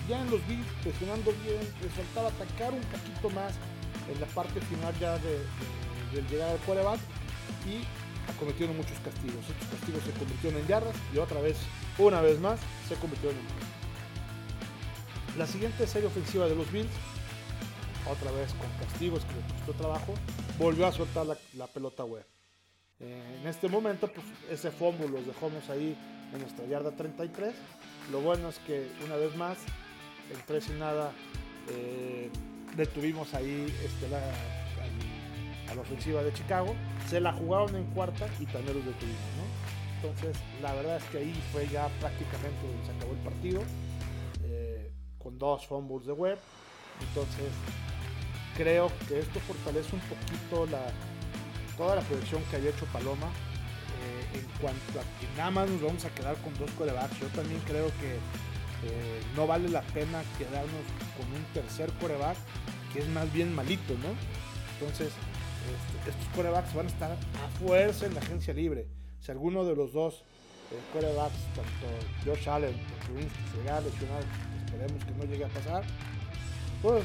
Ya 0.08 0.21
en 0.21 0.32
los 0.32 0.45
Bills, 0.47 0.65
presionando 0.84 1.32
bien, 1.43 1.62
les 1.82 1.91
faltaba 1.93 2.30
atacar 2.30 2.73
un 2.73 2.82
poquito 2.82 3.30
más 3.30 3.54
en 4.12 4.19
la 4.19 4.27
parte 4.27 4.60
final 4.62 4.93
ya 4.99 5.17
de, 5.19 5.39
llegar 6.30 6.49
al 6.49 6.58
quarterback 6.60 6.99
y 7.65 7.86
cometieron 8.39 8.75
muchos 8.75 8.97
castigos. 8.99 9.49
Estos 9.49 9.67
castigos 9.67 10.04
se 10.04 10.12
convirtieron 10.12 10.60
en 10.60 10.67
yardas 10.67 10.95
y 11.13 11.17
otra 11.17 11.41
vez, 11.41 11.58
una 11.97 12.21
vez 12.21 12.39
más, 12.39 12.60
se 12.88 12.95
convirtieron 12.95 13.39
en 13.39 15.39
La 15.39 15.47
siguiente 15.47 15.88
serie 15.88 16.08
ofensiva 16.08 16.47
de 16.47 16.56
los 16.56 16.71
Bills, 16.71 16.91
otra 18.10 18.32
vez 18.32 18.54
con 18.54 18.69
castigos 18.86 19.23
que 19.25 19.36
les 19.36 19.54
costó 19.54 19.73
trabajo, 19.73 20.13
volvió 20.58 20.88
a 20.88 20.91
soltar 20.91 21.25
la, 21.25 21.67
pelota 21.67 22.04
web. 22.04 22.25
Eh, 22.99 23.39
en 23.41 23.47
este 23.47 23.67
momento, 23.67 24.08
pues 24.08 24.25
ese 24.49 24.71
fumble 24.71 25.08
los 25.08 25.25
dejamos 25.25 25.69
ahí 25.69 25.97
en 26.34 26.39
nuestra 26.39 26.65
yarda 26.65 26.91
33. 26.91 27.54
Lo 28.12 28.22
bueno 28.22 28.50
es 28.50 28.60
que 28.60 28.89
una 29.06 29.15
vez 29.15 29.36
más, 29.36 29.58
en 30.34 30.39
3 30.46 30.70
y 30.70 30.80
nada, 30.80 31.12
eh, 31.70 32.30
detuvimos 32.76 33.34
ahí 33.34 33.74
este, 33.84 34.10
la, 34.10 34.20
a, 35.70 35.76
la 35.76 35.82
ofensiva 35.82 36.24
de 36.24 36.34
Chicago. 36.34 36.76
Se 37.10 37.20
la 37.20 37.34
jugaron 37.34 37.76
en 37.76 37.86
cuarta 37.91 38.28
y 38.39 38.46
también 38.46 38.78
los 38.78 38.86
detuvimos. 38.86 39.20
Entonces, 39.96 40.36
la 40.62 40.74
verdad 40.74 40.98
es 40.98 41.04
que 41.06 41.20
ahí 41.20 41.44
fue 41.52 41.67
ya 41.67 41.88
prácticamente 42.00 42.60
donde 42.65 42.86
se 42.86 42.91
acabó 42.91 43.13
el 43.13 43.20
partido, 43.20 43.62
eh, 44.44 44.91
con 45.20 45.38
dos 45.38 45.67
fumbles 45.67 46.08
de 46.08 46.13
web. 46.13 46.39
Entonces, 47.00 47.52
creo 48.58 48.91
que 49.08 49.20
esto 49.20 49.39
fortalece 49.41 49.96
un 49.96 50.02
poquito 50.02 50.65
la, 50.72 50.82
toda 51.78 51.96
la 51.96 52.02
proyección 52.02 52.44
que 52.50 52.56
había 52.56 52.72
hecho 52.72 52.86
Paloma 52.88 53.28
eh, 54.01 54.39
en 54.39 54.45
cuanto 54.59 54.99
a 54.99 55.03
que 55.19 55.27
nada 55.37 55.51
más 55.51 55.69
nos 55.69 55.81
vamos 55.81 56.05
a 56.05 56.09
quedar 56.09 56.35
con 56.37 56.53
dos 56.57 56.71
corebacks. 56.71 57.19
Yo 57.19 57.27
también 57.27 57.61
creo 57.61 57.87
que 57.99 58.15
eh, 58.83 59.21
no 59.35 59.45
vale 59.45 59.69
la 59.69 59.81
pena 59.81 60.23
quedarnos 60.37 60.85
con 61.15 61.27
un 61.31 61.43
tercer 61.53 61.91
coreback 61.99 62.37
que 62.93 62.99
es 62.99 63.07
más 63.09 63.31
bien 63.31 63.53
malito, 63.53 63.93
¿no? 63.93 64.09
Entonces, 64.73 65.13
este, 65.13 66.09
estos 66.09 66.27
corebacks 66.35 66.73
van 66.73 66.87
a 66.87 66.89
estar 66.89 67.11
a 67.11 67.59
fuerza 67.59 68.07
en 68.07 68.15
la 68.15 68.21
agencia 68.21 68.53
libre. 68.53 68.87
Si 69.19 69.31
alguno 69.31 69.63
de 69.63 69.75
los 69.75 69.93
dos 69.93 70.23
eh, 70.71 70.79
corebacks, 70.93 71.37
tanto 71.55 71.87
Josh 72.25 72.49
Allen 72.49 72.73
o 72.73 73.15
Winston, 73.15 73.45
se 73.51 73.57
llega 73.59 73.77
a 73.77 73.81
lesionar, 73.81 74.23
esperemos 74.65 75.03
que 75.05 75.11
no 75.11 75.23
llegue 75.25 75.45
a 75.45 75.49
pasar, 75.49 75.83
pues 76.81 77.03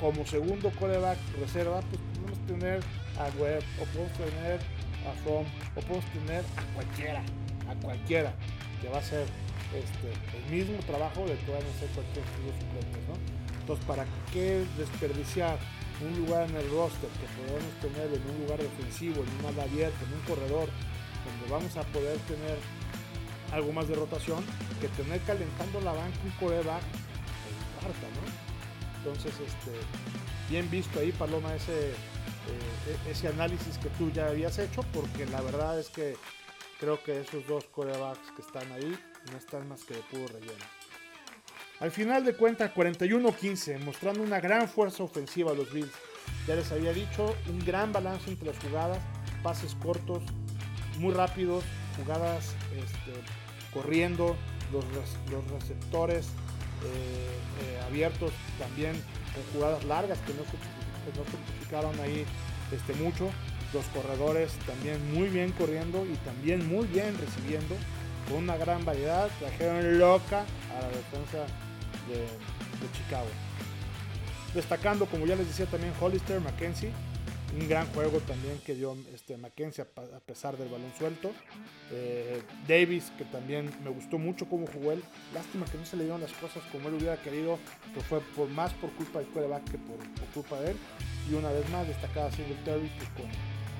como 0.00 0.26
segundo 0.26 0.70
coreback 0.78 1.18
reserva, 1.38 1.80
pues 1.82 2.00
podemos 2.14 2.46
tener 2.46 2.80
a 3.16 3.40
Webb, 3.40 3.62
o 3.80 3.84
podemos 3.84 4.12
tener 4.18 4.60
a 5.06 5.12
From, 5.22 5.46
o 5.76 5.80
podemos 5.80 6.04
tener 6.12 6.44
a 6.56 6.74
cualquiera, 6.74 7.22
a 7.68 7.74
cualquiera, 7.82 8.32
que 8.80 8.88
va 8.88 8.98
a 8.98 9.02
ser 9.02 9.26
este, 9.74 10.12
el 10.36 10.44
mismo 10.50 10.78
trabajo 10.86 11.26
de 11.26 11.36
que 11.38 11.50
van 11.50 11.62
a 11.62 11.70
hacer 11.76 11.88
cualquier 11.90 12.24
suplentes, 12.24 13.02
¿no? 13.08 13.16
Entonces, 13.60 13.84
¿para 13.86 14.04
qué 14.32 14.64
desperdiciar 14.76 15.58
un 16.02 16.26
lugar 16.26 16.48
en 16.50 16.56
el 16.56 16.70
roster 16.70 17.08
que 17.16 17.26
podemos 17.38 17.72
tener 17.80 18.12
en 18.12 18.22
un 18.30 18.44
lugar 18.44 18.58
defensivo, 18.58 19.22
en 19.22 19.30
un 19.40 19.46
ala 19.46 19.62
abierta, 19.64 19.98
en 20.04 20.12
un 20.12 20.20
corredor, 20.26 20.68
donde 21.24 21.50
vamos 21.50 21.76
a 21.76 21.82
poder 21.92 22.18
tener 22.28 22.58
algo 23.52 23.72
más 23.72 23.88
de 23.88 23.94
rotación, 23.94 24.44
que 24.80 24.88
tener 24.88 25.20
calentando 25.22 25.80
la 25.80 25.92
banca 25.92 26.18
un 26.24 26.30
coreback 26.32 26.82
en 26.82 27.80
cuarta, 27.80 28.06
¿no? 28.18 28.24
Entonces, 28.98 29.32
este, 29.32 29.72
bien 30.50 30.68
visto 30.70 30.98
ahí, 30.98 31.12
Paloma, 31.12 31.54
ese, 31.54 31.94
eh, 32.48 33.10
ese 33.10 33.28
análisis 33.28 33.78
que 33.78 33.88
tú 33.90 34.10
ya 34.10 34.28
habías 34.28 34.58
hecho, 34.58 34.82
porque 34.92 35.26
la 35.26 35.40
verdad 35.40 35.78
es 35.78 35.88
que 35.88 36.16
creo 36.78 37.02
que 37.02 37.20
esos 37.20 37.46
dos 37.46 37.64
corebacks 37.66 38.30
que 38.36 38.42
están 38.42 38.70
ahí 38.72 38.98
no 39.30 39.38
están 39.38 39.68
más 39.68 39.84
que 39.84 39.94
de 39.94 40.00
puro 40.00 40.26
relleno. 40.28 40.64
Al 41.80 41.90
final 41.90 42.24
de 42.24 42.34
cuentas, 42.36 42.72
41-15, 42.74 43.80
mostrando 43.80 44.22
una 44.22 44.40
gran 44.40 44.68
fuerza 44.68 45.02
ofensiva 45.02 45.50
a 45.50 45.54
los 45.54 45.72
Bills. 45.72 45.92
Ya 46.46 46.54
les 46.54 46.70
había 46.72 46.92
dicho, 46.92 47.34
un 47.48 47.58
gran 47.64 47.92
balance 47.92 48.30
entre 48.30 48.48
las 48.48 48.58
jugadas, 48.58 48.98
pases 49.42 49.74
cortos, 49.82 50.22
muy 50.98 51.12
rápidos, 51.12 51.64
jugadas 51.96 52.54
este, 52.72 53.12
corriendo, 53.72 54.36
los, 54.72 54.84
los 55.30 55.50
receptores 55.50 56.26
eh, 56.26 57.30
eh, 57.62 57.80
abiertos 57.86 58.32
también 58.58 58.92
con 59.34 59.42
jugadas 59.52 59.84
largas 59.84 60.18
que 60.20 60.34
no, 60.34 60.44
se 60.44 60.83
ahí 62.02 62.24
este, 62.72 62.94
mucho. 62.94 63.30
Los 63.72 63.84
corredores 63.86 64.52
también 64.66 65.12
muy 65.12 65.28
bien 65.28 65.50
corriendo 65.52 66.06
y 66.06 66.16
también 66.18 66.66
muy 66.68 66.86
bien 66.86 67.16
recibiendo 67.18 67.74
con 68.28 68.38
una 68.44 68.56
gran 68.56 68.84
variedad. 68.84 69.28
Trajeron 69.40 69.98
loca 69.98 70.44
a 70.70 70.80
la 70.80 70.88
defensa 70.88 71.38
de, 72.08 72.16
de 72.16 72.92
Chicago. 72.96 73.26
Destacando, 74.54 75.06
como 75.06 75.26
ya 75.26 75.34
les 75.34 75.48
decía 75.48 75.66
también, 75.66 75.92
Hollister, 76.00 76.40
McKenzie 76.40 76.92
un 77.54 77.68
gran 77.68 77.86
juego 77.92 78.18
también 78.20 78.58
que 78.64 78.74
dio 78.74 78.96
este, 79.14 79.36
Mackenzie 79.36 79.84
a, 79.84 80.20
pesar 80.20 80.56
del 80.56 80.68
balón 80.68 80.92
suelto. 80.98 81.30
Eh, 81.92 82.42
Davis, 82.66 83.12
que 83.16 83.24
también 83.24 83.70
me 83.84 83.90
gustó 83.90 84.18
mucho 84.18 84.46
cómo 84.48 84.66
jugó 84.66 84.92
él. 84.92 85.02
Lástima 85.32 85.66
que 85.66 85.78
no 85.78 85.84
se 85.84 85.96
le 85.96 86.04
dieron 86.04 86.20
las 86.20 86.32
cosas 86.32 86.62
como 86.72 86.88
él 86.88 86.94
hubiera 86.94 87.16
querido, 87.22 87.58
pero 87.92 88.00
fue 88.02 88.20
por, 88.36 88.48
más 88.48 88.72
por 88.74 88.90
culpa 88.92 89.20
del 89.20 89.28
quarterback 89.28 89.70
que 89.70 89.78
por, 89.78 89.98
culpa 90.34 90.60
de 90.60 90.72
él. 90.72 90.76
Y 91.30 91.34
una 91.34 91.50
vez 91.50 91.68
más 91.70 91.86
destacada 91.86 92.30
Terry 92.30 92.88
que 92.88 93.22
con 93.22 93.30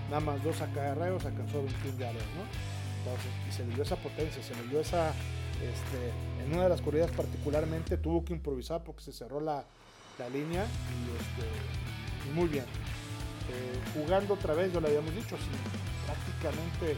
nada 0.09 0.21
más 0.21 0.43
dos 0.45 0.61
acarreos 0.61 1.25
alcanzó 1.25 1.63
21 1.63 1.99
yardas, 1.99 2.23
¿no? 2.37 2.75
y 3.49 3.53
se 3.53 3.67
le 3.67 3.75
dio 3.75 3.83
esa 3.83 3.97
potencia, 3.97 4.43
se 4.43 4.55
le 4.55 4.69
dio 4.69 4.81
esa... 4.81 5.11
Este, 5.55 6.45
en 6.45 6.53
una 6.53 6.65
de 6.65 6.69
las 6.69 6.81
corridas 6.81 7.11
particularmente 7.13 7.97
tuvo 7.97 8.25
que 8.25 8.33
improvisar 8.33 8.83
porque 8.83 9.03
se 9.03 9.13
cerró 9.13 9.41
la, 9.41 9.65
la 10.19 10.29
línea 10.29 10.65
y, 10.65 11.17
este, 11.17 12.33
muy 12.35 12.49
bien. 12.49 12.65
Eh, 13.51 13.81
jugando 13.93 14.35
otra 14.35 14.55
vez, 14.55 14.73
ya 14.73 14.81
lo 14.81 14.87
habíamos 14.87 15.15
dicho, 15.15 15.37
prácticamente, 16.07 16.97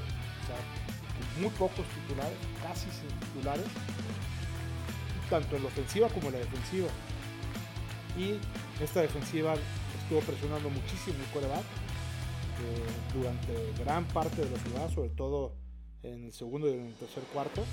muy 1.40 1.50
pocos 1.50 1.84
titulares, 1.86 2.36
casi 2.62 2.88
sin 2.90 3.08
titulares, 3.20 3.66
tanto 5.28 5.56
en 5.56 5.62
la 5.62 5.68
ofensiva 5.68 6.08
como 6.08 6.28
en 6.28 6.34
la 6.34 6.38
defensiva. 6.38 6.88
Y 8.16 8.38
esta 8.82 9.00
defensiva 9.00 9.54
estuvo 10.02 10.20
presionando 10.20 10.70
muchísimo 10.70 11.16
el 11.18 11.30
coreback 11.32 11.64
eh, 12.62 13.12
durante 13.14 13.82
gran 13.82 14.04
parte 14.06 14.44
de 14.44 14.50
la 14.50 14.58
ciudad, 14.58 14.90
sobre 14.94 15.10
todo 15.10 15.52
en 16.02 16.24
el 16.24 16.32
segundo 16.32 16.68
y 16.68 16.74
en 16.74 16.86
el 16.86 16.94
tercer 16.94 17.22
cuarto. 17.34 17.64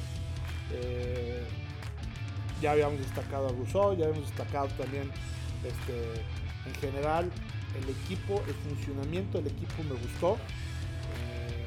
Eh, 0.71 1.45
ya 2.61 2.71
habíamos 2.71 2.99
destacado 2.99 3.49
a 3.49 3.51
Rousseau, 3.51 3.95
ya 3.95 4.05
habíamos 4.05 4.27
destacado 4.29 4.67
también 4.69 5.11
este, 5.63 6.21
en 6.65 6.75
general 6.75 7.31
el 7.75 7.89
equipo, 7.89 8.41
el 8.47 8.53
funcionamiento 8.53 9.37
del 9.39 9.47
equipo 9.47 9.83
me 9.83 9.95
gustó. 9.95 10.33
Eh, 10.33 11.65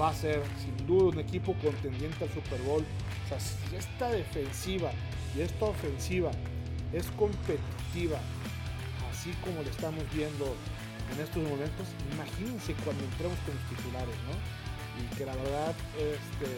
va 0.00 0.10
a 0.10 0.14
ser 0.14 0.42
sin 0.62 0.86
duda 0.86 1.08
un 1.08 1.18
equipo 1.18 1.54
contendiente 1.54 2.24
al 2.24 2.32
Super 2.32 2.60
Bowl. 2.62 2.84
O 3.24 3.28
sea, 3.28 3.40
si 3.40 3.76
esta 3.76 4.10
defensiva 4.10 4.90
y 5.36 5.40
esta 5.40 5.64
ofensiva 5.66 6.30
es 6.92 7.06
competitiva, 7.12 8.20
así 9.10 9.32
como 9.42 9.62
lo 9.62 9.70
estamos 9.70 10.04
viendo 10.14 10.54
en 11.12 11.20
estos 11.20 11.42
momentos, 11.42 11.86
imagínense 12.12 12.74
cuando 12.84 13.02
entremos 13.04 13.38
con 13.40 13.54
los 13.54 13.64
titulares, 13.70 14.16
¿no? 14.28 14.34
Y 14.96 15.16
que 15.16 15.26
la 15.26 15.36
verdad, 15.36 15.74
este, 15.96 16.48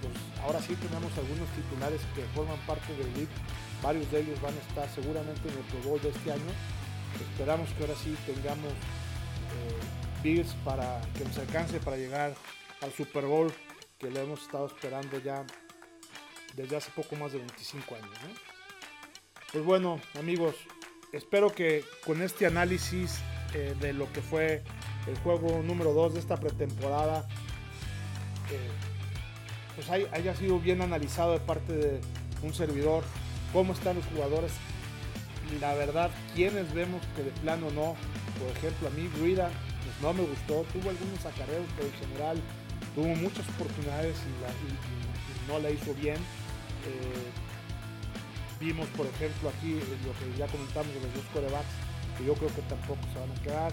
pues 0.00 0.14
ahora 0.42 0.60
sí 0.60 0.74
tenemos 0.76 1.10
algunos 1.18 1.48
titulares 1.54 2.00
que 2.14 2.22
forman 2.34 2.58
parte 2.66 2.92
del 2.94 3.12
league. 3.14 3.36
Varios 3.82 4.10
de 4.10 4.20
ellos 4.20 4.40
van 4.40 4.54
a 4.54 4.60
estar 4.68 4.88
seguramente 4.94 5.48
en 5.48 5.54
el 5.54 5.64
Pro 5.64 5.90
Bowl 5.90 6.00
de 6.00 6.08
este 6.10 6.32
año 6.32 6.52
Esperamos 7.20 7.70
que 7.70 7.82
ahora 7.82 7.94
sí 7.96 8.16
tengamos 8.26 8.72
eh, 8.72 10.22
Bills 10.22 10.54
para 10.64 11.00
que 11.16 11.24
nos 11.24 11.38
alcance 11.38 11.80
para 11.80 11.96
llegar 11.96 12.34
al 12.82 12.92
Super 12.92 13.24
Bowl 13.24 13.52
que 13.98 14.10
lo 14.10 14.20
hemos 14.20 14.42
estado 14.42 14.66
esperando 14.66 15.18
ya 15.20 15.44
desde 16.54 16.76
hace 16.76 16.90
poco 16.90 17.16
más 17.16 17.32
de 17.32 17.38
25 17.38 17.94
años. 17.94 18.10
Pues 19.52 19.64
bueno, 19.64 20.00
amigos, 20.18 20.54
espero 21.12 21.54
que 21.54 21.84
con 22.04 22.22
este 22.22 22.46
análisis 22.46 23.18
eh, 23.54 23.74
de 23.80 23.92
lo 23.92 24.12
que 24.12 24.20
fue 24.20 24.62
el 25.06 25.16
juego 25.18 25.62
número 25.62 25.92
2 25.92 26.14
de 26.14 26.20
esta 26.20 26.36
pretemporada, 26.36 27.26
eh, 28.50 28.70
pues 29.74 29.88
haya 29.90 30.34
sido 30.34 30.58
bien 30.58 30.82
analizado 30.82 31.32
de 31.32 31.40
parte 31.40 31.72
de 31.72 32.00
un 32.42 32.52
servidor, 32.52 33.04
cómo 33.52 33.72
están 33.72 33.96
los 33.96 34.04
jugadores, 34.06 34.52
la 35.60 35.74
verdad, 35.74 36.10
quienes 36.34 36.72
vemos 36.74 37.02
que 37.14 37.22
de 37.22 37.30
plano 37.42 37.70
no, 37.70 37.94
por 38.38 38.56
ejemplo, 38.56 38.88
a 38.88 38.90
mí 38.90 39.08
Ruida 39.18 39.50
pues 39.84 40.02
no 40.02 40.12
me 40.12 40.22
gustó, 40.28 40.64
tuvo 40.72 40.90
algunos 40.90 41.24
acarreos, 41.24 41.66
pero 41.76 41.88
en 41.88 41.94
general 41.94 42.42
tuvo 42.94 43.06
muchas 43.14 43.48
oportunidades 43.50 44.16
y, 44.16 45.48
no 45.48 45.60
la 45.60 45.70
hizo 45.70 45.94
bien. 45.94 46.16
Eh, 46.16 47.30
vimos, 48.58 48.88
por 48.96 49.06
ejemplo, 49.06 49.48
aquí 49.50 49.74
lo 49.74 50.12
que 50.18 50.36
ya 50.36 50.48
comentamos 50.48 50.92
de 50.92 51.00
los 51.00 51.14
dos 51.14 51.24
corebacks, 51.32 51.68
que 52.18 52.24
yo 52.24 52.34
creo 52.34 52.48
que 52.48 52.62
tampoco 52.62 53.00
se 53.12 53.20
van 53.20 53.30
a 53.30 53.42
quedar. 53.42 53.72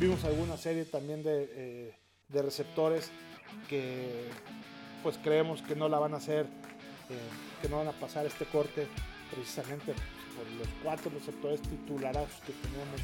Vimos 0.00 0.24
alguna 0.24 0.56
serie 0.56 0.84
también 0.84 1.22
de, 1.22 1.48
eh, 1.54 1.94
de 2.28 2.42
receptores 2.42 3.12
que 3.68 4.30
pues 5.04 5.16
creemos 5.22 5.62
que 5.62 5.76
no 5.76 5.88
la 5.88 6.00
van 6.00 6.14
a 6.14 6.16
hacer, 6.16 6.46
eh, 6.46 7.60
que 7.60 7.68
no 7.68 7.78
van 7.78 7.88
a 7.88 7.92
pasar 7.92 8.26
este 8.26 8.46
corte 8.46 8.88
precisamente 9.32 9.94
por 10.36 10.46
los 10.58 10.68
cuatro 10.82 11.10
receptores 11.10 11.62
titulares 11.62 12.28
que 12.46 12.52
tenemos, 12.52 13.00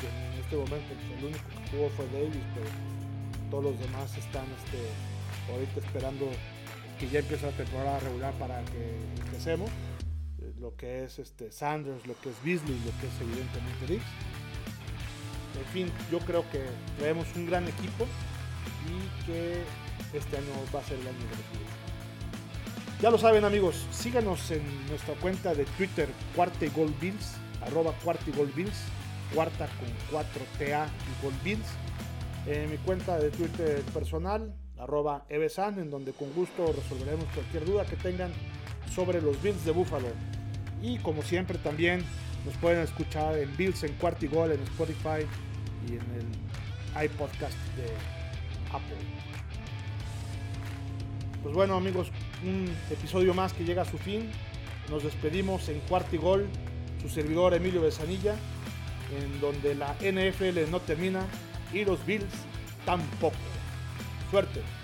que 0.00 0.08
en 0.08 0.40
este 0.40 0.56
momento 0.56 0.94
pues, 0.94 1.18
el 1.18 1.24
único 1.24 1.48
que 1.48 1.70
jugó 1.70 1.88
fue 1.90 2.06
Davis, 2.12 2.44
pero 2.54 2.66
todos 3.50 3.64
los 3.64 3.78
demás 3.80 4.16
están 4.16 4.46
este, 4.62 5.52
ahorita 5.52 5.80
esperando 5.80 6.28
que 6.98 7.08
ya 7.08 7.20
empiece 7.20 7.46
la 7.46 7.52
temporada 7.52 7.98
regular 8.00 8.32
para 8.34 8.62
que 8.64 8.96
empecemos. 9.24 9.70
Eh, 10.40 10.52
lo 10.60 10.76
que 10.76 11.04
es 11.04 11.18
este 11.18 11.52
Sanders, 11.52 12.06
lo 12.06 12.14
que 12.20 12.30
es 12.30 12.36
Beasley, 12.42 12.78
lo 12.84 12.92
que 13.00 13.06
es 13.06 13.20
evidentemente 13.20 13.86
Dix. 13.86 14.04
En 15.58 15.66
fin, 15.72 15.92
yo 16.10 16.18
creo 16.20 16.48
que 16.50 16.64
traemos 16.98 17.26
un 17.34 17.46
gran 17.46 17.66
equipo 17.66 18.06
y 18.86 19.26
que 19.26 19.62
este 20.12 20.36
año 20.36 20.52
va 20.74 20.80
a 20.80 20.84
ser 20.84 20.98
el 20.98 21.06
año 21.06 21.18
de 21.18 21.67
Ya 23.00 23.12
lo 23.12 23.18
saben 23.18 23.44
amigos, 23.44 23.86
síganos 23.92 24.50
en 24.50 24.60
nuestra 24.88 25.14
cuenta 25.14 25.54
de 25.54 25.64
Twitter 25.76 26.08
Cuarta 26.34 26.64
y 26.64 26.68
Bills, 27.00 27.36
arroba 27.64 27.92
Cuarta 28.02 28.24
cuarta 29.32 29.68
con 29.78 30.18
4TA 30.20 30.88
y 30.88 31.22
Gold 31.22 31.42
Bills. 31.44 31.66
En 32.46 32.68
mi 32.68 32.76
cuenta 32.78 33.16
de 33.18 33.30
Twitter 33.30 33.82
personal, 33.94 34.52
arroba 34.76 35.24
Evesan, 35.28 35.78
en 35.78 35.90
donde 35.90 36.12
con 36.12 36.32
gusto 36.32 36.72
resolveremos 36.72 37.26
cualquier 37.34 37.64
duda 37.66 37.84
que 37.84 37.94
tengan 37.94 38.32
sobre 38.92 39.22
los 39.22 39.40
Bills 39.40 39.64
de 39.64 39.70
Buffalo. 39.70 40.08
Y 40.82 40.98
como 40.98 41.22
siempre 41.22 41.56
también 41.58 42.04
nos 42.44 42.56
pueden 42.56 42.80
escuchar 42.80 43.38
en 43.38 43.56
Bills 43.56 43.84
en 43.84 43.92
Cuarta 43.92 44.24
y 44.24 44.28
Gol, 44.28 44.50
en 44.50 44.62
Spotify 44.62 45.24
y 45.86 45.92
en 45.92 46.02
el 46.16 47.04
iPodcast 47.04 47.56
de 47.76 47.92
Apple. 48.72 49.18
Pues 51.44 51.54
bueno 51.54 51.76
amigos, 51.76 52.10
un 52.44 52.68
episodio 52.90 53.34
más 53.34 53.52
que 53.52 53.64
llega 53.64 53.82
a 53.82 53.84
su 53.84 53.98
fin. 53.98 54.30
Nos 54.90 55.02
despedimos 55.02 55.68
en 55.68 55.80
Cuarta 55.80 56.14
y 56.14 56.18
Gol, 56.18 56.46
su 57.02 57.08
servidor 57.08 57.54
Emilio 57.54 57.82
Besanilla, 57.82 58.34
en 59.16 59.40
donde 59.40 59.74
la 59.74 59.94
NFL 60.00 60.70
no 60.70 60.80
termina 60.80 61.26
y 61.72 61.84
los 61.84 62.04
Bills 62.06 62.32
tampoco. 62.84 63.36
Suerte. 64.30 64.77